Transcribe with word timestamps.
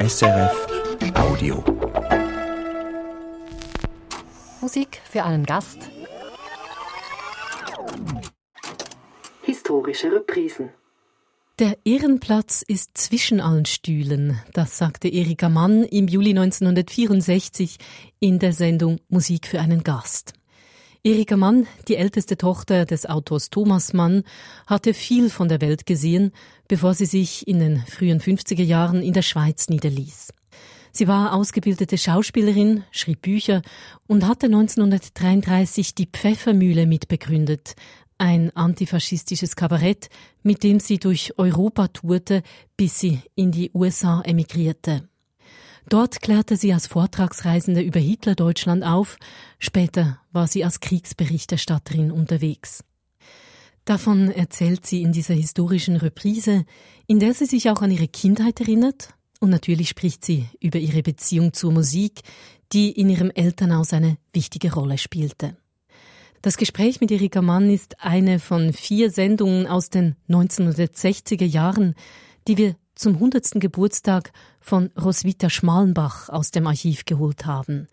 SRF 0.00 0.66
Audio. 1.16 1.64
Musik 4.60 5.00
für 5.10 5.24
einen 5.24 5.44
Gast. 5.44 5.90
Historische 9.42 10.12
Reprisen. 10.12 10.70
Der 11.58 11.78
Ehrenplatz 11.84 12.62
ist 12.62 12.96
zwischen 12.96 13.40
allen 13.40 13.66
Stühlen, 13.66 14.40
das 14.52 14.78
sagte 14.78 15.08
Erika 15.08 15.48
Mann 15.48 15.82
im 15.82 16.06
Juli 16.06 16.30
1964 16.30 17.78
in 18.20 18.38
der 18.38 18.52
Sendung 18.52 19.00
Musik 19.08 19.48
für 19.48 19.60
einen 19.60 19.82
Gast. 19.82 20.37
Erika 21.08 21.38
Mann, 21.38 21.66
die 21.88 21.96
älteste 21.96 22.36
Tochter 22.36 22.84
des 22.84 23.06
Autors 23.06 23.48
Thomas 23.48 23.94
Mann, 23.94 24.24
hatte 24.66 24.92
viel 24.92 25.30
von 25.30 25.48
der 25.48 25.62
Welt 25.62 25.86
gesehen, 25.86 26.32
bevor 26.68 26.92
sie 26.92 27.06
sich 27.06 27.48
in 27.48 27.60
den 27.60 27.78
frühen 27.86 28.20
50er 28.20 28.62
Jahren 28.62 29.00
in 29.00 29.14
der 29.14 29.22
Schweiz 29.22 29.70
niederließ. 29.70 30.34
Sie 30.92 31.08
war 31.08 31.32
ausgebildete 31.32 31.96
Schauspielerin, 31.96 32.84
schrieb 32.90 33.22
Bücher 33.22 33.62
und 34.06 34.28
hatte 34.28 34.48
1933 34.48 35.94
die 35.94 36.10
Pfeffermühle 36.12 36.84
mitbegründet, 36.84 37.74
ein 38.18 38.54
antifaschistisches 38.54 39.56
Kabarett, 39.56 40.10
mit 40.42 40.62
dem 40.62 40.78
sie 40.78 40.98
durch 40.98 41.38
Europa 41.38 41.88
tourte, 41.88 42.42
bis 42.76 43.00
sie 43.00 43.22
in 43.34 43.50
die 43.50 43.70
USA 43.72 44.20
emigrierte. 44.20 45.08
Dort 45.88 46.20
klärte 46.20 46.56
sie 46.56 46.74
als 46.74 46.86
Vortragsreisende 46.86 47.80
über 47.80 47.98
Hitler-Deutschland 47.98 48.84
auf, 48.84 49.16
später 49.58 50.20
war 50.32 50.46
sie 50.46 50.62
als 50.62 50.80
Kriegsberichterstatterin 50.80 52.10
unterwegs. 52.10 52.84
Davon 53.86 54.30
erzählt 54.30 54.84
sie 54.84 55.00
in 55.00 55.12
dieser 55.12 55.32
historischen 55.32 55.96
Reprise, 55.96 56.66
in 57.06 57.20
der 57.20 57.32
sie 57.32 57.46
sich 57.46 57.70
auch 57.70 57.80
an 57.80 57.90
ihre 57.90 58.08
Kindheit 58.08 58.60
erinnert, 58.60 59.14
und 59.40 59.48
natürlich 59.48 59.88
spricht 59.88 60.26
sie 60.26 60.46
über 60.60 60.78
ihre 60.78 61.02
Beziehung 61.02 61.54
zur 61.54 61.72
Musik, 61.72 62.20
die 62.72 62.90
in 62.90 63.08
ihrem 63.08 63.30
Elternhaus 63.30 63.94
eine 63.94 64.18
wichtige 64.34 64.74
Rolle 64.74 64.98
spielte. 64.98 65.56
Das 66.42 66.58
Gespräch 66.58 67.00
mit 67.00 67.10
Erika 67.10 67.40
Mann 67.40 67.70
ist 67.70 68.00
eine 68.02 68.40
von 68.40 68.74
vier 68.74 69.10
Sendungen 69.10 69.66
aus 69.66 69.88
den 69.88 70.16
1960er 70.28 71.46
Jahren, 71.46 71.94
die 72.46 72.58
wir 72.58 72.76
zum 72.98 73.14
100. 73.14 73.60
Geburtstag 73.60 74.32
von 74.60 74.90
Roswitha 75.00 75.50
Schmalenbach 75.50 76.28
aus 76.28 76.50
dem 76.50 76.66
Archiv 76.66 77.04
geholt 77.04 77.46
haben. 77.46 77.86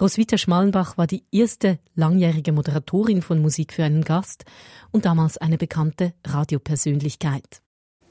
Roswitha 0.00 0.36
Schmalenbach 0.36 0.98
war 0.98 1.06
die 1.06 1.22
erste 1.30 1.78
langjährige 1.94 2.50
Moderatorin 2.50 3.22
von 3.22 3.40
Musik 3.40 3.72
für 3.72 3.84
einen 3.84 4.02
Gast 4.02 4.44
und 4.90 5.04
damals 5.04 5.38
eine 5.38 5.58
bekannte 5.58 6.12
Radiopersönlichkeit. 6.26 7.62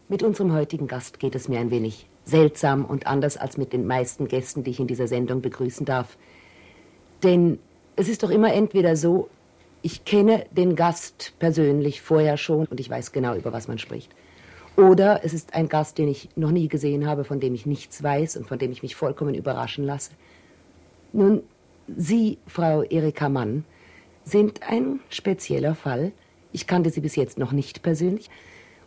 Mit 0.08 0.24
unserem 0.24 0.54
heutigen 0.54 0.88
Gast 0.88 1.20
geht 1.20 1.36
es 1.36 1.50
mir 1.50 1.60
ein 1.60 1.70
wenig 1.70 2.08
seltsam 2.24 2.86
und 2.86 3.08
anders 3.08 3.36
als 3.36 3.58
mit 3.58 3.74
den 3.74 3.86
meisten 3.86 4.30
Gästen, 4.30 4.64
die 4.64 4.72
ich 4.72 4.80
in 4.80 4.88
dieser 4.88 5.10
Sendung 5.10 5.42
begrüßen 5.42 5.86
darf. 5.86 6.18
Denn 7.24 7.60
es 7.98 8.08
ist 8.08 8.24
doch 8.24 8.30
immer 8.30 8.54
entweder 8.54 8.96
so, 8.96 9.30
ich 9.82 10.06
kenne 10.06 10.46
den 10.52 10.78
Gast 10.78 11.34
persönlich 11.40 12.02
vorher 12.02 12.38
schon 12.38 12.68
und 12.68 12.80
ich 12.80 12.90
weiß 12.90 13.12
genau, 13.12 13.36
über 13.36 13.52
was 13.52 13.68
man 13.68 13.80
spricht. 13.80 14.14
Oder 14.78 15.26
es 15.26 15.34
ist 15.34 15.56
ein 15.56 15.70
Gast, 15.70 15.98
den 15.98 16.08
ich 16.08 16.30
noch 16.36 16.52
nie 16.52 16.68
gesehen 16.68 17.08
habe, 17.08 17.24
von 17.24 17.40
dem 17.40 17.56
ich 17.56 17.66
nichts 17.66 18.04
weiß 18.04 18.38
und 18.38 18.48
von 18.48 18.60
dem 18.60 18.72
ich 18.72 18.84
mich 18.84 18.96
vollkommen 18.96 19.34
überraschen 19.34 19.84
lasse. 19.84 20.12
Nun, 21.12 21.42
Sie, 21.88 22.38
Frau 22.46 22.84
Erika 22.84 23.28
Mann, 23.28 23.66
sind 24.24 24.62
ein 24.70 25.00
spezieller 25.10 25.74
Fall. 25.74 26.12
Ich 26.52 26.68
kannte 26.68 26.92
Sie 26.92 27.02
bis 27.02 27.16
jetzt 27.16 27.40
noch 27.40 27.54
nicht 27.54 27.82
persönlich. 27.82 28.30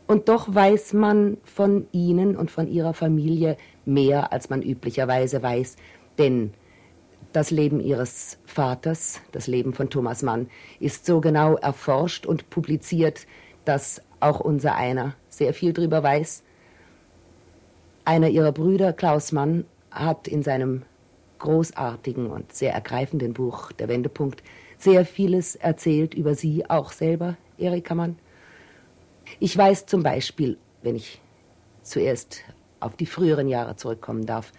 Und 0.06 0.28
doch 0.28 0.54
weiß 0.54 0.92
man 0.92 1.38
von 1.42 1.88
Ihnen 1.90 2.36
und 2.36 2.52
von 2.52 2.68
Ihrer 2.68 2.94
Familie 2.94 3.56
mehr, 3.84 4.32
als 4.32 4.48
man 4.48 4.62
üblicherweise 4.62 5.42
weiß. 5.42 5.76
Denn 6.18 6.52
das 7.32 7.50
Leben 7.50 7.80
ihres 7.80 8.38
Vaters, 8.44 9.20
das 9.32 9.46
Leben 9.46 9.72
von 9.72 9.88
Thomas 9.90 10.22
Mann, 10.22 10.48
ist 10.78 11.06
so 11.06 11.20
genau 11.20 11.56
erforscht 11.56 12.26
und 12.26 12.50
publiziert, 12.50 13.26
dass 13.64 14.02
auch 14.20 14.40
unser 14.40 14.74
einer 14.76 15.14
sehr 15.40 15.54
viel 15.54 15.72
darüber 15.72 16.02
weiß. 16.02 16.42
Einer 18.04 18.28
ihrer 18.28 18.52
Brüder, 18.52 18.92
Klaus 18.92 19.32
Mann, 19.32 19.64
hat 19.90 20.28
in 20.28 20.42
seinem 20.42 20.82
großartigen 21.38 22.26
und 22.26 22.52
sehr 22.52 22.74
ergreifenden 22.74 23.32
Buch 23.32 23.72
Der 23.72 23.88
Wendepunkt 23.88 24.42
sehr 24.76 25.06
vieles 25.06 25.56
erzählt 25.56 26.12
über 26.12 26.34
sie 26.34 26.68
auch 26.68 26.92
selber, 26.92 27.38
Erika 27.56 27.94
Mann. 27.94 28.18
Ich 29.38 29.56
weiß 29.56 29.86
zum 29.86 30.02
Beispiel, 30.02 30.58
wenn 30.82 30.96
ich 30.96 31.22
zuerst 31.82 32.42
auf 32.78 32.96
die 32.96 33.06
früheren 33.06 33.48
Jahre 33.48 33.76
zurückkommen 33.76 34.26
darf, 34.26 34.52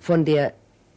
von 0.00 0.24
der 0.24 0.54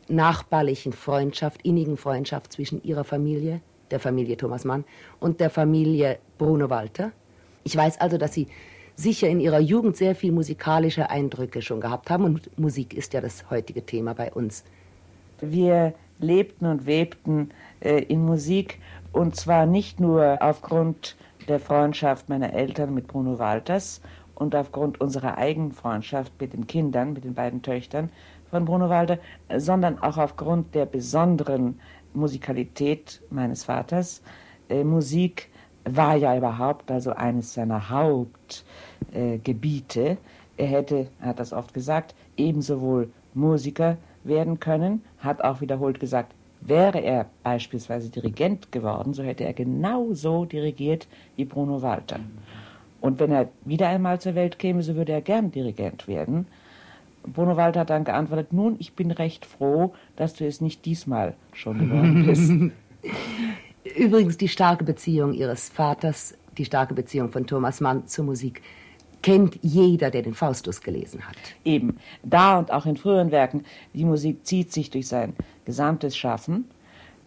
nachbarlichen 0.07 0.91
Freundschaft, 0.91 1.61
innigen 1.61 1.97
Freundschaft 1.97 2.51
zwischen 2.51 2.81
ihrer 2.81 3.03
Familie, 3.03 3.61
der 3.91 3.99
Familie 3.99 4.37
Thomas 4.37 4.65
Mann, 4.65 4.85
und 5.19 5.39
der 5.39 5.51
Familie 5.51 6.17
Bruno 6.39 6.71
Walter. 6.71 7.11
Ich 7.63 7.75
weiß 7.75 8.01
also, 8.01 8.17
dass 8.17 8.33
sie 8.33 8.47
sicher 8.99 9.29
in 9.29 9.39
ihrer 9.39 9.59
Jugend 9.59 9.95
sehr 9.95 10.13
viel 10.13 10.33
musikalische 10.33 11.09
Eindrücke 11.09 11.61
schon 11.61 11.79
gehabt 11.79 12.09
haben 12.09 12.25
und 12.25 12.59
Musik 12.59 12.93
ist 12.93 13.13
ja 13.13 13.21
das 13.21 13.49
heutige 13.49 13.85
Thema 13.85 14.13
bei 14.13 14.31
uns. 14.33 14.65
Wir 15.39 15.93
lebten 16.19 16.65
und 16.65 16.85
webten 16.85 17.51
äh, 17.79 17.99
in 18.03 18.25
Musik 18.25 18.79
und 19.13 19.37
zwar 19.37 19.65
nicht 19.65 20.01
nur 20.01 20.39
aufgrund 20.41 21.15
der 21.47 21.61
Freundschaft 21.61 22.27
meiner 22.27 22.51
Eltern 22.53 22.93
mit 22.93 23.07
Bruno 23.07 23.39
Walters 23.39 24.01
und 24.35 24.53
aufgrund 24.53 24.99
unserer 24.99 25.37
eigenen 25.37 25.71
Freundschaft 25.71 26.33
mit 26.39 26.51
den 26.51 26.67
Kindern, 26.67 27.13
mit 27.13 27.23
den 27.23 27.35
beiden 27.35 27.61
Töchtern, 27.61 28.09
von 28.51 28.65
Bruno 28.65 28.89
Walter, 28.89 29.17
sondern 29.57 29.97
auch 29.99 30.17
aufgrund 30.17 30.75
der 30.75 30.85
besonderen 30.85 31.79
Musikalität 32.13 33.21
meines 33.29 33.63
Vaters. 33.63 34.21
Äh, 34.67 34.83
Musik 34.83 35.49
war 35.85 36.15
ja 36.15 36.35
überhaupt 36.35 36.91
also 36.91 37.11
eines 37.11 37.53
seiner 37.53 37.89
Hauptgebiete. 37.89 38.65
Äh, 39.13 39.39
er 40.57 40.67
hätte, 40.67 41.07
er 41.21 41.27
hat 41.27 41.39
das 41.39 41.53
oft 41.53 41.73
gesagt, 41.73 42.15
ebenso 42.35 42.81
wohl 42.81 43.09
Musiker 43.33 43.97
werden 44.23 44.59
können, 44.59 45.03
hat 45.19 45.41
auch 45.43 45.61
wiederholt 45.61 45.99
gesagt, 45.99 46.33
wäre 46.61 46.99
er 46.99 47.27
beispielsweise 47.43 48.09
Dirigent 48.09 48.71
geworden, 48.71 49.13
so 49.13 49.23
hätte 49.23 49.45
er 49.45 49.53
genauso 49.53 50.45
dirigiert 50.45 51.07
wie 51.35 51.45
Bruno 51.45 51.81
Walter. 51.81 52.19
Und 53.01 53.19
wenn 53.19 53.31
er 53.31 53.49
wieder 53.63 53.87
einmal 53.87 54.19
zur 54.19 54.35
Welt 54.35 54.59
käme, 54.59 54.83
so 54.83 54.95
würde 54.95 55.13
er 55.13 55.21
gern 55.21 55.51
Dirigent 55.51 56.07
werden. 56.07 56.47
Bruno 57.23 57.55
Walter 57.55 57.81
hat 57.81 57.89
dann 57.89 58.03
geantwortet, 58.03 58.51
nun, 58.51 58.75
ich 58.79 58.93
bin 58.93 59.11
recht 59.11 59.45
froh, 59.45 59.93
dass 60.15 60.33
du 60.33 60.45
es 60.45 60.61
nicht 60.61 60.85
diesmal 60.85 61.35
schon 61.53 61.79
geworden 61.79 62.25
bist. 62.25 62.51
Übrigens 63.95 64.37
die 64.37 64.47
starke 64.47 64.83
Beziehung 64.83 65.33
ihres 65.33 65.69
Vaters, 65.69 66.37
die 66.57 66.65
starke 66.65 66.93
Beziehung 66.93 67.29
von 67.29 67.47
Thomas 67.47 67.79
Mann 67.79 68.07
zur 68.07 68.25
Musik, 68.25 68.61
kennt 69.21 69.59
jeder, 69.61 70.11
der 70.11 70.21
den 70.21 70.33
Faustus 70.33 70.81
gelesen 70.81 71.27
hat. 71.27 71.35
Eben, 71.65 71.97
da 72.23 72.59
und 72.59 72.71
auch 72.71 72.85
in 72.85 72.97
früheren 72.97 73.31
Werken, 73.31 73.65
die 73.93 74.05
Musik 74.05 74.45
zieht 74.45 74.71
sich 74.71 74.89
durch 74.89 75.07
sein 75.07 75.33
gesamtes 75.65 76.17
Schaffen 76.17 76.65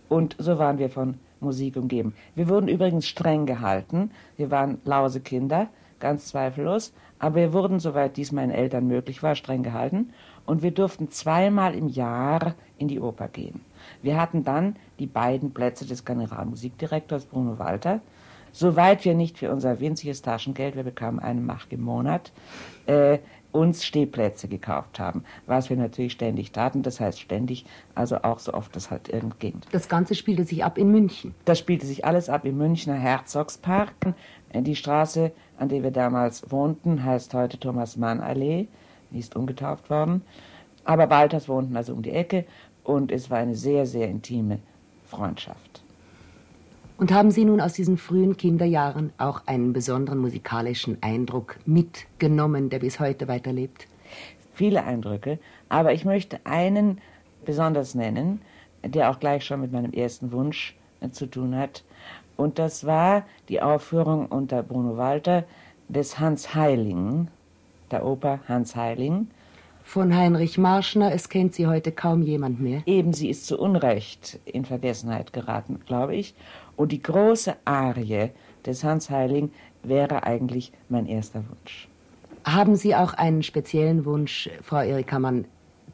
und 0.08 0.36
so 0.38 0.58
waren 0.58 0.78
wir 0.78 0.90
von 0.90 1.14
Musik 1.40 1.76
umgeben. 1.76 2.14
Wir 2.34 2.48
wurden 2.48 2.68
übrigens 2.68 3.06
streng 3.06 3.46
gehalten, 3.46 4.10
wir 4.36 4.50
waren 4.50 4.80
lause 4.84 5.20
Kinder, 5.20 5.68
ganz 6.00 6.26
zweifellos, 6.26 6.92
aber 7.18 7.36
wir 7.36 7.52
wurden, 7.52 7.78
soweit 7.78 8.16
dies 8.16 8.32
meinen 8.32 8.50
Eltern 8.50 8.86
möglich 8.86 9.22
war, 9.22 9.34
streng 9.34 9.62
gehalten 9.62 10.10
und 10.44 10.62
wir 10.62 10.72
durften 10.72 11.10
zweimal 11.10 11.74
im 11.74 11.88
Jahr 11.88 12.54
in 12.78 12.88
die 12.88 13.00
Oper 13.00 13.28
gehen. 13.28 13.60
Wir 14.02 14.20
hatten 14.20 14.44
dann 14.44 14.76
die 14.98 15.06
beiden 15.06 15.52
Plätze 15.52 15.86
des 15.86 16.04
Generalmusikdirektors 16.04 17.26
Bruno 17.26 17.58
Walter, 17.58 18.00
soweit 18.52 19.04
wir 19.04 19.14
nicht 19.14 19.38
für 19.38 19.50
unser 19.50 19.80
winziges 19.80 20.22
Taschengeld, 20.22 20.76
wir 20.76 20.84
bekamen 20.84 21.18
eine 21.18 21.40
Mark 21.40 21.66
im 21.70 21.82
Monat, 21.82 22.32
äh, 22.86 23.18
uns 23.52 23.84
Stehplätze 23.84 24.48
gekauft 24.48 24.98
haben, 24.98 25.24
was 25.46 25.68
wir 25.68 25.76
natürlich 25.76 26.12
ständig 26.12 26.52
taten, 26.52 26.82
das 26.82 27.00
heißt 27.00 27.20
ständig, 27.20 27.66
also 27.94 28.22
auch 28.22 28.38
so 28.38 28.54
oft 28.54 28.74
das 28.74 28.90
halt 28.90 29.08
irgend 29.08 29.38
ging. 29.40 29.60
Das 29.72 29.88
Ganze 29.88 30.14
spielte 30.14 30.44
sich 30.44 30.64
ab 30.64 30.78
in 30.78 30.90
München. 30.90 31.34
Das 31.44 31.58
spielte 31.58 31.86
sich 31.86 32.04
alles 32.04 32.28
ab 32.28 32.44
im 32.46 32.56
Münchner 32.56 32.94
Herzogspark. 32.94 33.92
Die 34.54 34.76
Straße, 34.76 35.32
an 35.58 35.68
der 35.68 35.82
wir 35.82 35.90
damals 35.90 36.50
wohnten, 36.50 37.04
heißt 37.04 37.34
heute 37.34 37.58
Thomas-Mann-Allee, 37.58 38.68
die 39.10 39.18
ist 39.18 39.36
umgetauft 39.36 39.90
worden. 39.90 40.22
Aber 40.84 41.10
Walters 41.10 41.48
wohnten 41.48 41.76
also 41.76 41.92
um 41.92 42.02
die 42.02 42.10
Ecke 42.10 42.44
und 42.84 43.12
es 43.12 43.30
war 43.30 43.38
eine 43.38 43.54
sehr, 43.54 43.86
sehr 43.86 44.08
intime 44.08 44.58
Freundschaft. 45.04 45.81
Und 46.96 47.12
haben 47.12 47.30
Sie 47.30 47.44
nun 47.44 47.60
aus 47.60 47.72
diesen 47.72 47.96
frühen 47.96 48.36
Kinderjahren 48.36 49.12
auch 49.18 49.42
einen 49.46 49.72
besonderen 49.72 50.18
musikalischen 50.18 50.98
Eindruck 51.02 51.56
mitgenommen, 51.66 52.70
der 52.70 52.78
bis 52.78 53.00
heute 53.00 53.28
weiterlebt? 53.28 53.88
Viele 54.54 54.84
Eindrücke, 54.84 55.38
aber 55.68 55.92
ich 55.92 56.04
möchte 56.04 56.40
einen 56.44 57.00
besonders 57.44 57.94
nennen, 57.94 58.40
der 58.84 59.10
auch 59.10 59.20
gleich 59.20 59.44
schon 59.44 59.60
mit 59.60 59.72
meinem 59.72 59.92
ersten 59.92 60.32
Wunsch 60.32 60.76
äh, 61.00 61.10
zu 61.10 61.26
tun 61.26 61.56
hat. 61.56 61.82
Und 62.36 62.58
das 62.58 62.86
war 62.86 63.24
die 63.48 63.62
Aufführung 63.62 64.26
unter 64.26 64.62
Bruno 64.62 64.96
Walter 64.96 65.44
des 65.88 66.18
Hans 66.18 66.54
Heiling, 66.54 67.28
der 67.90 68.04
Oper 68.04 68.40
Hans 68.48 68.76
Heiling. 68.76 69.28
Von 69.84 70.16
Heinrich 70.16 70.58
Marschner, 70.58 71.12
es 71.12 71.28
kennt 71.28 71.54
sie 71.54 71.66
heute 71.66 71.92
kaum 71.92 72.22
jemand 72.22 72.60
mehr. 72.60 72.82
Eben, 72.86 73.12
sie 73.12 73.28
ist 73.28 73.46
zu 73.46 73.58
Unrecht 73.58 74.38
in 74.44 74.64
Vergessenheit 74.64 75.32
geraten, 75.32 75.80
glaube 75.86 76.14
ich. 76.14 76.34
Und 76.76 76.92
die 76.92 77.02
große 77.02 77.56
Arie 77.64 78.30
des 78.64 78.84
Hans 78.84 79.10
Heiling 79.10 79.50
wäre 79.82 80.24
eigentlich 80.24 80.72
mein 80.88 81.06
erster 81.06 81.44
Wunsch. 81.48 81.88
Haben 82.44 82.76
Sie 82.76 82.94
auch 82.94 83.14
einen 83.14 83.42
speziellen 83.42 84.04
Wunsch, 84.04 84.50
Frau 84.62 84.80
Erika 84.80 85.18
Mann, 85.18 85.44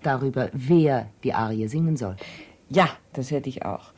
darüber, 0.02 0.50
wer 0.52 1.08
die 1.24 1.34
Arie 1.34 1.68
singen 1.68 1.96
soll? 1.96 2.16
Ja, 2.70 2.88
das 3.12 3.30
hätte 3.30 3.48
ich 3.48 3.64
auch. 3.64 3.92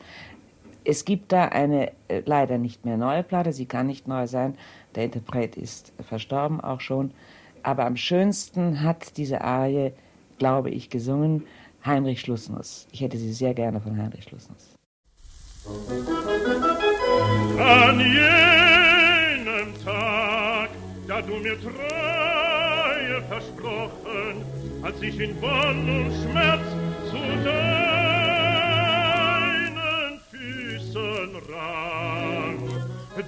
Es 0.83 1.05
gibt 1.05 1.31
da 1.31 1.45
eine 1.45 1.91
äh, 2.07 2.23
leider 2.25 2.57
nicht 2.57 2.85
mehr 2.85 2.97
neue 2.97 3.23
Platte, 3.23 3.53
sie 3.53 3.67
kann 3.67 3.87
nicht 3.87 4.07
neu 4.07 4.25
sein. 4.27 4.57
Der 4.95 5.05
Interpret 5.05 5.55
ist 5.55 5.93
verstorben 5.99 6.59
auch 6.59 6.81
schon. 6.81 7.11
Aber 7.63 7.85
am 7.85 7.95
schönsten 7.95 8.81
hat 8.81 9.17
diese 9.17 9.41
Arie, 9.41 9.91
glaube 10.39 10.71
ich, 10.71 10.89
gesungen 10.89 11.45
Heinrich 11.85 12.21
Schlussnuss. 12.21 12.87
Ich 12.91 13.01
hätte 13.01 13.17
sie 13.17 13.31
sehr 13.33 13.53
gerne 13.53 13.79
von 13.79 13.97
Heinrich 13.97 14.23
Schlussnuss. 14.23 14.70
An 15.63 15.77
jenem 17.99 19.73
Tag, 19.83 20.69
da 21.07 21.21
du 21.21 21.35
mir 21.37 21.55
Treue 21.61 23.21
versprochen, 23.27 24.43
als 24.81 24.99
ich 25.03 25.19
in 25.19 25.39
Bonn 25.39 25.87
und 25.87 26.11
Schmerz 26.23 26.63
zu 27.11 27.17
deinen 27.43 27.79
Füßen 30.31 31.35
rang, 31.53 32.57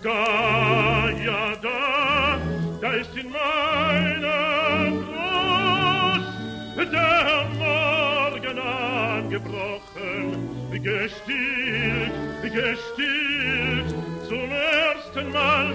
da, 0.02 1.10
ja, 1.24 1.56
da, 1.62 2.40
da 2.82 2.94
ist 2.94 3.16
in 3.16 3.30
meinem 3.30 5.04
Brust 5.06 6.34
der 6.92 7.46
Morgen 7.60 8.58
angebrochen, 8.58 10.50
gestillt, 10.72 11.63
gestillt, 12.54 13.90
zum 14.28 14.52
ersten 14.52 15.32
Mal 15.32 15.74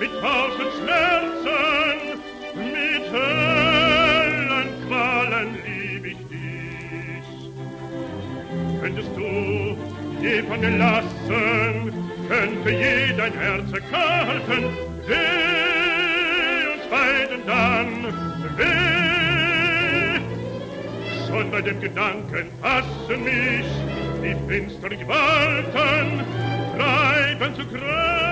mit 0.00 0.10
tausend 0.22 0.72
Schmerzen, 0.78 2.18
mit 2.56 3.04
Höllenqualen 3.12 4.68
lieb 5.66 6.04
ich 6.06 6.16
dich. 6.32 7.28
Könntest 8.80 9.10
du 9.14 9.76
je 10.22 10.42
von 10.44 10.58
mir 10.60 10.78
lassen, 10.78 11.92
könnte 12.28 12.70
je 12.70 13.12
dein 13.14 13.34
Herz 13.34 13.72
erkalten, 13.74 14.62
weh 15.06 16.64
uns 16.72 16.86
beiden 16.88 17.42
dann, 17.46 17.90
weh. 18.56 20.18
Schon 21.28 21.46
bei 21.50 21.60
dem 21.60 21.78
Gedanken 21.78 22.46
fassen 22.62 23.22
mich 23.22 23.68
die 24.22 24.36
finsteren 24.48 24.98
Gewalten, 24.98 26.24
treiben 26.74 27.54
zu 27.54 27.66
grässlicher 27.66 28.29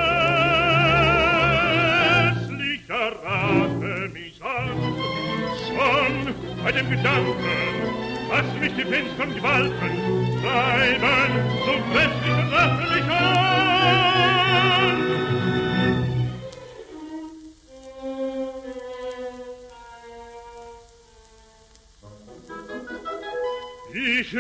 bei 6.63 6.73
dem 6.73 6.91
Gedanken, 6.91 7.35
fassen 8.29 8.61
mich 8.61 8.75
die 8.75 8.85
finsteren 8.85 9.35
Gewalten, 9.35 10.43
treiben 10.43 11.33
zu 11.65 11.73
grässlicher 11.93 12.53
Rache 12.53 12.87
mich 12.95 13.09
an. 13.11 13.39
Ich 23.93 24.33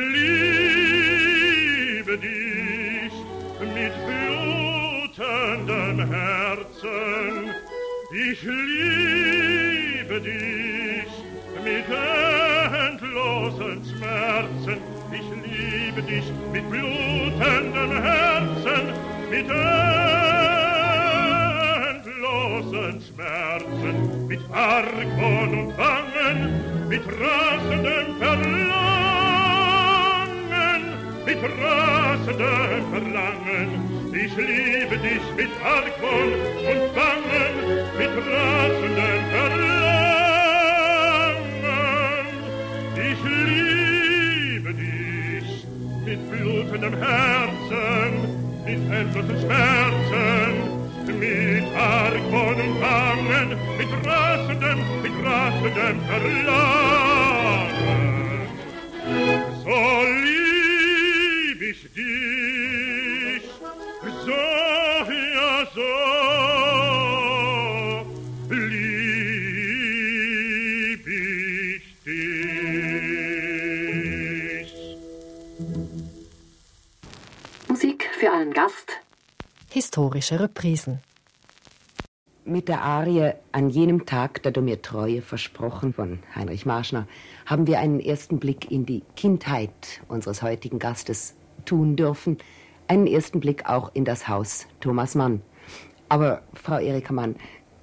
dich 16.03 16.33
mit 16.53 16.69
blutendem 16.71 18.03
Herzen, 18.03 18.93
mit 19.31 19.49
endlosen 21.89 23.03
Schmerzen, 23.03 24.27
mit 24.29 24.41
Argwohn 24.53 25.59
und 25.59 25.77
Bangen, 25.77 26.89
mit 26.89 27.03
rasendem 27.07 28.17
Verlangen, 28.19 28.43
mit 31.27 31.39
rasendem 31.43 32.83
Verlangen. 32.93 33.69
Ich 34.13 34.37
liebe 34.37 34.97
dich 34.99 35.25
mit 35.37 35.51
Argwohn 35.65 36.33
und 36.71 36.95
Bangen, 36.95 37.55
mit 37.99 38.13
rasendem 38.31 39.23
Verlangen. 39.31 39.79
Ich 42.97 43.21
liebe 43.25 43.68
mit 46.19 46.31
blutendem 46.31 46.95
Herzen, 46.99 48.13
mit 48.65 48.81
endlosen 48.93 49.39
Schmerzen, 49.41 50.53
mit 51.07 51.65
Argwohn 51.77 52.61
und 52.61 52.81
mit 53.79 53.91
rasendem, 54.07 54.79
mit 55.03 55.13
rasendem 55.25 55.99
Verlangen. 56.09 57.69
So 59.65 59.81
lieb 60.25 61.61
ich 61.63 61.83
dich, 61.95 63.45
so, 64.25 64.41
ja, 65.35 65.53
so 65.75 66.18
historische 79.99 80.39
Reprisen. 80.39 81.01
Mit 82.45 82.69
der 82.69 82.83
Arie 82.83 83.33
An 83.51 83.69
jenem 83.69 84.07
Tag, 84.07 84.41
da 84.45 84.53
du 84.53 84.61
mir 84.61 84.81
Treue 84.81 85.23
versprochen 85.23 85.93
von 85.93 86.21
Heinrich 86.37 86.65
Marschner, 86.65 87.09
haben 87.47 87.67
wir 87.67 87.81
einen 87.81 87.99
ersten 87.99 88.39
Blick 88.39 88.71
in 88.71 88.87
die 88.87 89.03
Kindheit 89.17 90.01
unseres 90.07 90.41
heutigen 90.41 90.79
Gastes 90.79 91.35
tun 91.65 91.97
dürfen, 91.97 92.39
einen 92.87 93.09
ersten 93.09 93.41
Blick 93.41 93.69
auch 93.69 93.91
in 93.93 94.05
das 94.05 94.29
Haus 94.29 94.69
Thomas 94.79 95.17
Mann. 95.17 95.43
Aber 96.09 96.43
Frau 96.55 96.79
Erika 96.79 97.13
Mann, 97.13 97.35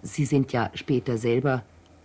Sie 0.01 0.23
sind 0.23 0.53
ja 0.53 0.71
später 0.73 1.17
selber, 1.17 1.63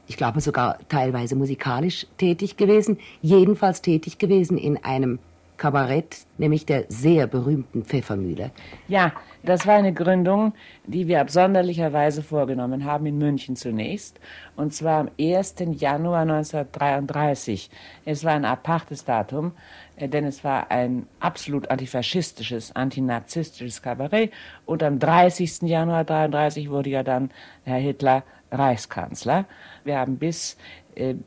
ich 0.08 0.16
glaube 0.16 0.40
sogar 0.40 0.80
teilweise 0.88 1.36
musikalisch 1.36 2.08
tätig 2.16 2.56
gewesen, 2.56 2.98
jedenfalls 3.22 3.80
tätig 3.80 4.18
gewesen 4.18 4.58
in 4.58 4.76
einem 4.82 5.20
Kabarett, 5.60 6.26
nämlich 6.38 6.64
der 6.64 6.86
sehr 6.88 7.26
berühmten 7.26 7.84
Pfeffermühle. 7.84 8.50
Ja, 8.88 9.12
das 9.42 9.66
war 9.66 9.74
eine 9.74 9.92
Gründung, 9.92 10.54
die 10.86 11.06
wir 11.06 11.20
absonderlicherweise 11.20 12.22
vorgenommen 12.22 12.86
haben 12.86 13.04
in 13.04 13.18
München 13.18 13.56
zunächst, 13.56 14.18
und 14.56 14.72
zwar 14.72 15.00
am 15.00 15.10
1. 15.20 15.56
Januar 15.76 16.22
1933. 16.22 17.70
Es 18.06 18.24
war 18.24 18.32
ein 18.32 18.46
apartes 18.46 19.04
Datum, 19.04 19.52
äh, 19.96 20.08
denn 20.08 20.24
es 20.24 20.42
war 20.44 20.70
ein 20.70 21.06
absolut 21.20 21.70
antifaschistisches, 21.70 22.74
antinazistisches 22.74 23.82
Kabarett, 23.82 24.32
und 24.64 24.82
am 24.82 24.98
30. 24.98 25.68
Januar 25.68 26.00
1933 26.00 26.70
wurde 26.70 26.88
ja 26.88 27.02
dann 27.02 27.30
Herr 27.64 27.76
Hitler 27.76 28.24
Reichskanzler. 28.50 29.44
Wir 29.84 29.98
haben 29.98 30.16
bis 30.16 30.56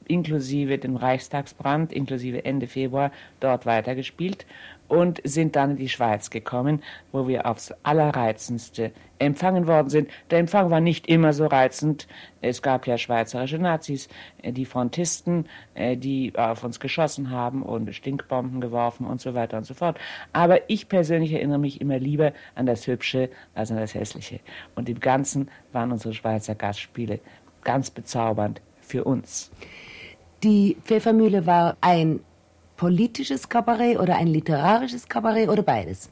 inklusive 0.08 0.78
dem 0.78 0.96
Reichstagsbrand, 0.96 1.94
inklusive 1.94 2.46
Ende 2.46 2.68
Februar 2.68 3.12
dort 3.40 3.66
weitergespielt 3.66 4.46
und 4.88 5.22
sind 5.24 5.56
dann 5.56 5.72
in 5.72 5.78
die 5.78 5.90
Schweiz 5.90 6.30
gekommen, 6.30 6.84
wo 7.12 7.28
wir 7.28 7.48
aufs 7.48 7.74
Allerreizendste 7.84 8.92
empfangen 9.18 9.66
worden 9.66 9.90
sind. 9.90 10.10
Der 10.30 10.40
Empfang 10.40 10.70
war 10.70 10.82
nicht 10.82 11.08
immer 11.08 11.34
so 11.34 11.48
reizend. 11.48 12.08
Es 12.42 12.62
gab 12.62 12.86
ja 12.86 12.98
schweizerische 12.98 13.58
Nazis, 13.58 14.10
äh, 14.42 14.52
die 14.52 14.66
Frontisten, 14.66 15.46
äh, 15.74 15.96
die 15.98 16.34
auf 16.36 16.64
uns 16.64 16.80
geschossen 16.80 17.32
haben 17.32 17.64
und 17.64 17.94
Stinkbomben 17.96 18.62
geworfen 18.62 19.08
und 19.08 19.22
so 19.22 19.34
weiter 19.34 19.58
und 19.58 19.66
so 19.66 19.74
fort. 19.74 19.98
Aber 20.34 20.70
ich 20.70 20.90
persönlich 20.90 21.34
erinnere 21.34 21.60
mich 21.60 21.82
immer 21.82 21.98
lieber 21.98 22.34
an 22.54 22.66
das 22.66 22.86
Hübsche 22.86 23.30
als 23.56 23.72
an 23.72 23.78
das 23.78 23.96
Hässliche. 23.96 24.42
Und 24.76 24.90
im 24.90 25.00
Ganzen 25.00 25.50
waren 25.72 25.92
unsere 25.92 26.14
Schweizer 26.14 26.56
Gastspiele 26.56 27.20
ganz 27.64 27.90
bezaubernd 27.90 28.62
für 28.94 29.06
uns. 29.06 29.50
Die 30.44 30.78
Pfeffermühle 30.84 31.48
war 31.48 31.78
ein 31.82 32.20
politisches 32.78 33.50
Kabarett 33.50 33.98
oder 33.98 34.18
ein 34.18 34.28
literarisches 34.28 35.10
Kabarett 35.10 35.50
oder 35.50 35.64
beides? 35.64 36.12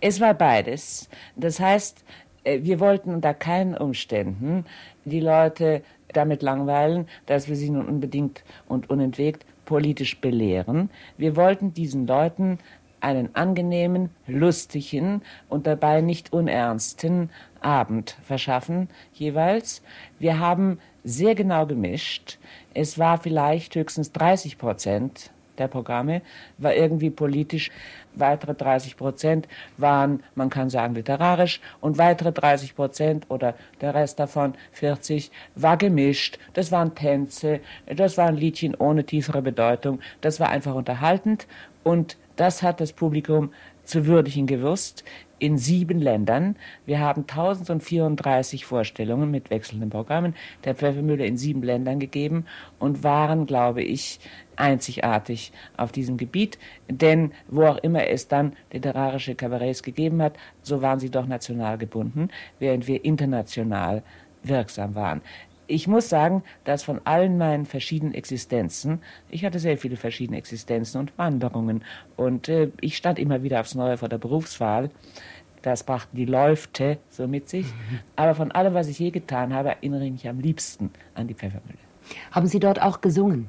Es 0.00 0.20
war 0.22 0.32
beides. 0.32 1.10
Das 1.36 1.60
heißt, 1.60 2.02
äh, 2.44 2.60
wir 2.62 2.80
wollten 2.80 3.14
unter 3.14 3.34
keinen 3.34 3.76
Umständen 3.76 4.64
die 5.04 5.20
Leute 5.20 5.82
damit 6.14 6.40
langweilen, 6.42 7.08
dass 7.26 7.46
wir 7.48 7.56
sie 7.56 7.68
nun 7.68 7.86
unbedingt 7.88 8.42
und 8.68 8.88
unentwegt 8.88 9.44
politisch 9.66 10.18
belehren. 10.18 10.88
Wir 11.18 11.36
wollten 11.36 11.74
diesen 11.74 12.06
Leuten 12.06 12.58
einen 13.00 13.34
angenehmen, 13.34 14.08
lustigen 14.26 15.20
und 15.50 15.66
dabei 15.66 16.00
nicht 16.00 16.32
unernsten 16.32 17.28
Abend 17.60 18.16
verschaffen 18.22 18.88
jeweils. 19.12 19.82
Wir 20.18 20.38
haben 20.38 20.78
sehr 21.04 21.34
genau 21.34 21.66
gemischt. 21.66 22.38
Es 22.72 22.98
war 22.98 23.18
vielleicht 23.18 23.74
höchstens 23.74 24.10
30 24.12 24.58
Prozent 24.58 25.30
der 25.58 25.68
Programme 25.68 26.22
war 26.58 26.74
irgendwie 26.74 27.10
politisch. 27.10 27.70
Weitere 28.14 28.54
30 28.54 28.96
Prozent 28.96 29.48
waren, 29.76 30.22
man 30.34 30.50
kann 30.50 30.70
sagen, 30.70 30.94
literarisch 30.94 31.60
und 31.80 31.98
weitere 31.98 32.32
30 32.32 32.76
Prozent 32.76 33.26
oder 33.28 33.54
der 33.80 33.94
Rest 33.94 34.20
davon, 34.20 34.54
40, 34.72 35.30
war 35.54 35.76
gemischt. 35.76 36.38
Das 36.52 36.70
waren 36.70 36.94
Tänze, 36.94 37.60
das 37.86 38.16
waren 38.16 38.36
Liedchen 38.36 38.74
ohne 38.74 39.04
tiefere 39.04 39.42
Bedeutung. 39.42 40.00
Das 40.20 40.40
war 40.40 40.50
einfach 40.50 40.74
unterhaltend 40.74 41.46
und 41.82 42.16
das 42.36 42.62
hat 42.62 42.80
das 42.80 42.92
Publikum 42.92 43.52
zu 43.84 44.06
würdigen 44.06 44.46
gewusst 44.46 45.04
in 45.38 45.58
sieben 45.58 46.00
Ländern. 46.00 46.56
Wir 46.86 47.00
haben 47.00 47.22
1034 47.22 48.64
Vorstellungen 48.64 49.30
mit 49.30 49.50
wechselnden 49.50 49.90
Programmen. 49.90 50.34
Der 50.64 50.74
Pfeffermühle 50.74 51.26
in 51.26 51.36
sieben 51.36 51.62
Ländern 51.62 51.98
gegeben 51.98 52.46
und 52.78 53.02
waren, 53.02 53.46
glaube 53.46 53.82
ich, 53.82 54.20
einzigartig 54.56 55.52
auf 55.76 55.92
diesem 55.92 56.16
Gebiet, 56.16 56.58
denn 56.88 57.32
wo 57.48 57.64
auch 57.64 57.78
immer 57.78 58.06
es 58.06 58.28
dann 58.28 58.52
literarische 58.72 59.34
Kabarets 59.34 59.82
gegeben 59.82 60.22
hat, 60.22 60.36
so 60.62 60.80
waren 60.80 61.00
sie 61.00 61.10
doch 61.10 61.26
national 61.26 61.76
gebunden, 61.78 62.28
während 62.58 62.86
wir 62.86 63.04
international 63.04 64.02
wirksam 64.44 64.94
waren 64.94 65.22
ich 65.66 65.86
muss 65.86 66.08
sagen, 66.08 66.42
dass 66.64 66.82
von 66.82 67.00
allen 67.04 67.38
meinen 67.38 67.66
verschiedenen 67.66 68.14
Existenzen, 68.14 69.00
ich 69.30 69.44
hatte 69.44 69.58
sehr 69.58 69.78
viele 69.78 69.96
verschiedene 69.96 70.38
Existenzen 70.38 71.00
und 71.00 71.16
Wanderungen 71.18 71.82
und 72.16 72.48
äh, 72.48 72.70
ich 72.80 72.96
stand 72.96 73.18
immer 73.18 73.42
wieder 73.42 73.60
aufs 73.60 73.74
Neue 73.74 73.96
vor 73.96 74.08
der 74.08 74.18
Berufswahl. 74.18 74.90
Das 75.62 75.82
brachten 75.82 76.16
die 76.16 76.26
Läufte 76.26 76.98
so 77.08 77.26
mit 77.26 77.48
sich. 77.48 77.66
Mhm. 77.66 78.00
Aber 78.16 78.34
von 78.34 78.52
allem, 78.52 78.74
was 78.74 78.88
ich 78.88 78.98
je 78.98 79.10
getan 79.10 79.54
habe, 79.54 79.70
erinnere 79.70 80.04
ich 80.04 80.12
mich 80.12 80.28
am 80.28 80.38
liebsten 80.38 80.90
an 81.14 81.26
die 81.26 81.34
Pfeffermühle. 81.34 81.78
Haben 82.30 82.46
Sie 82.46 82.60
dort 82.60 82.82
auch 82.82 83.00
gesungen? 83.00 83.48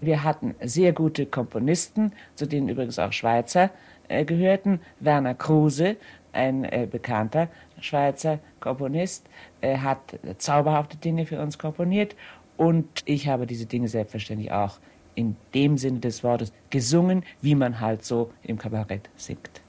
Wir 0.00 0.22
hatten 0.22 0.54
sehr 0.62 0.92
gute 0.92 1.26
Komponisten, 1.26 2.12
zu 2.34 2.46
denen 2.46 2.68
übrigens 2.68 2.98
auch 2.98 3.12
Schweizer 3.12 3.70
äh, 4.08 4.24
gehörten. 4.24 4.80
Werner 5.00 5.34
Kruse, 5.34 5.96
ein 6.32 6.64
äh, 6.64 6.86
bekannter 6.90 7.48
Schweizer 7.80 8.38
Komponist, 8.60 9.26
hat 9.62 10.18
zauberhafte 10.38 10.96
Dinge 10.96 11.26
für 11.26 11.40
uns 11.40 11.58
komponiert 11.58 12.14
und 12.56 12.86
ich 13.04 13.28
habe 13.28 13.46
diese 13.46 13.66
Dinge 13.66 13.88
selbstverständlich 13.88 14.52
auch 14.52 14.78
in 15.14 15.36
dem 15.54 15.76
Sinne 15.78 15.98
des 16.00 16.22
Wortes 16.22 16.52
gesungen, 16.70 17.24
wie 17.42 17.54
man 17.54 17.80
halt 17.80 18.04
so 18.04 18.30
im 18.42 18.58
Kabarett 18.58 19.08
singt. 19.16 19.62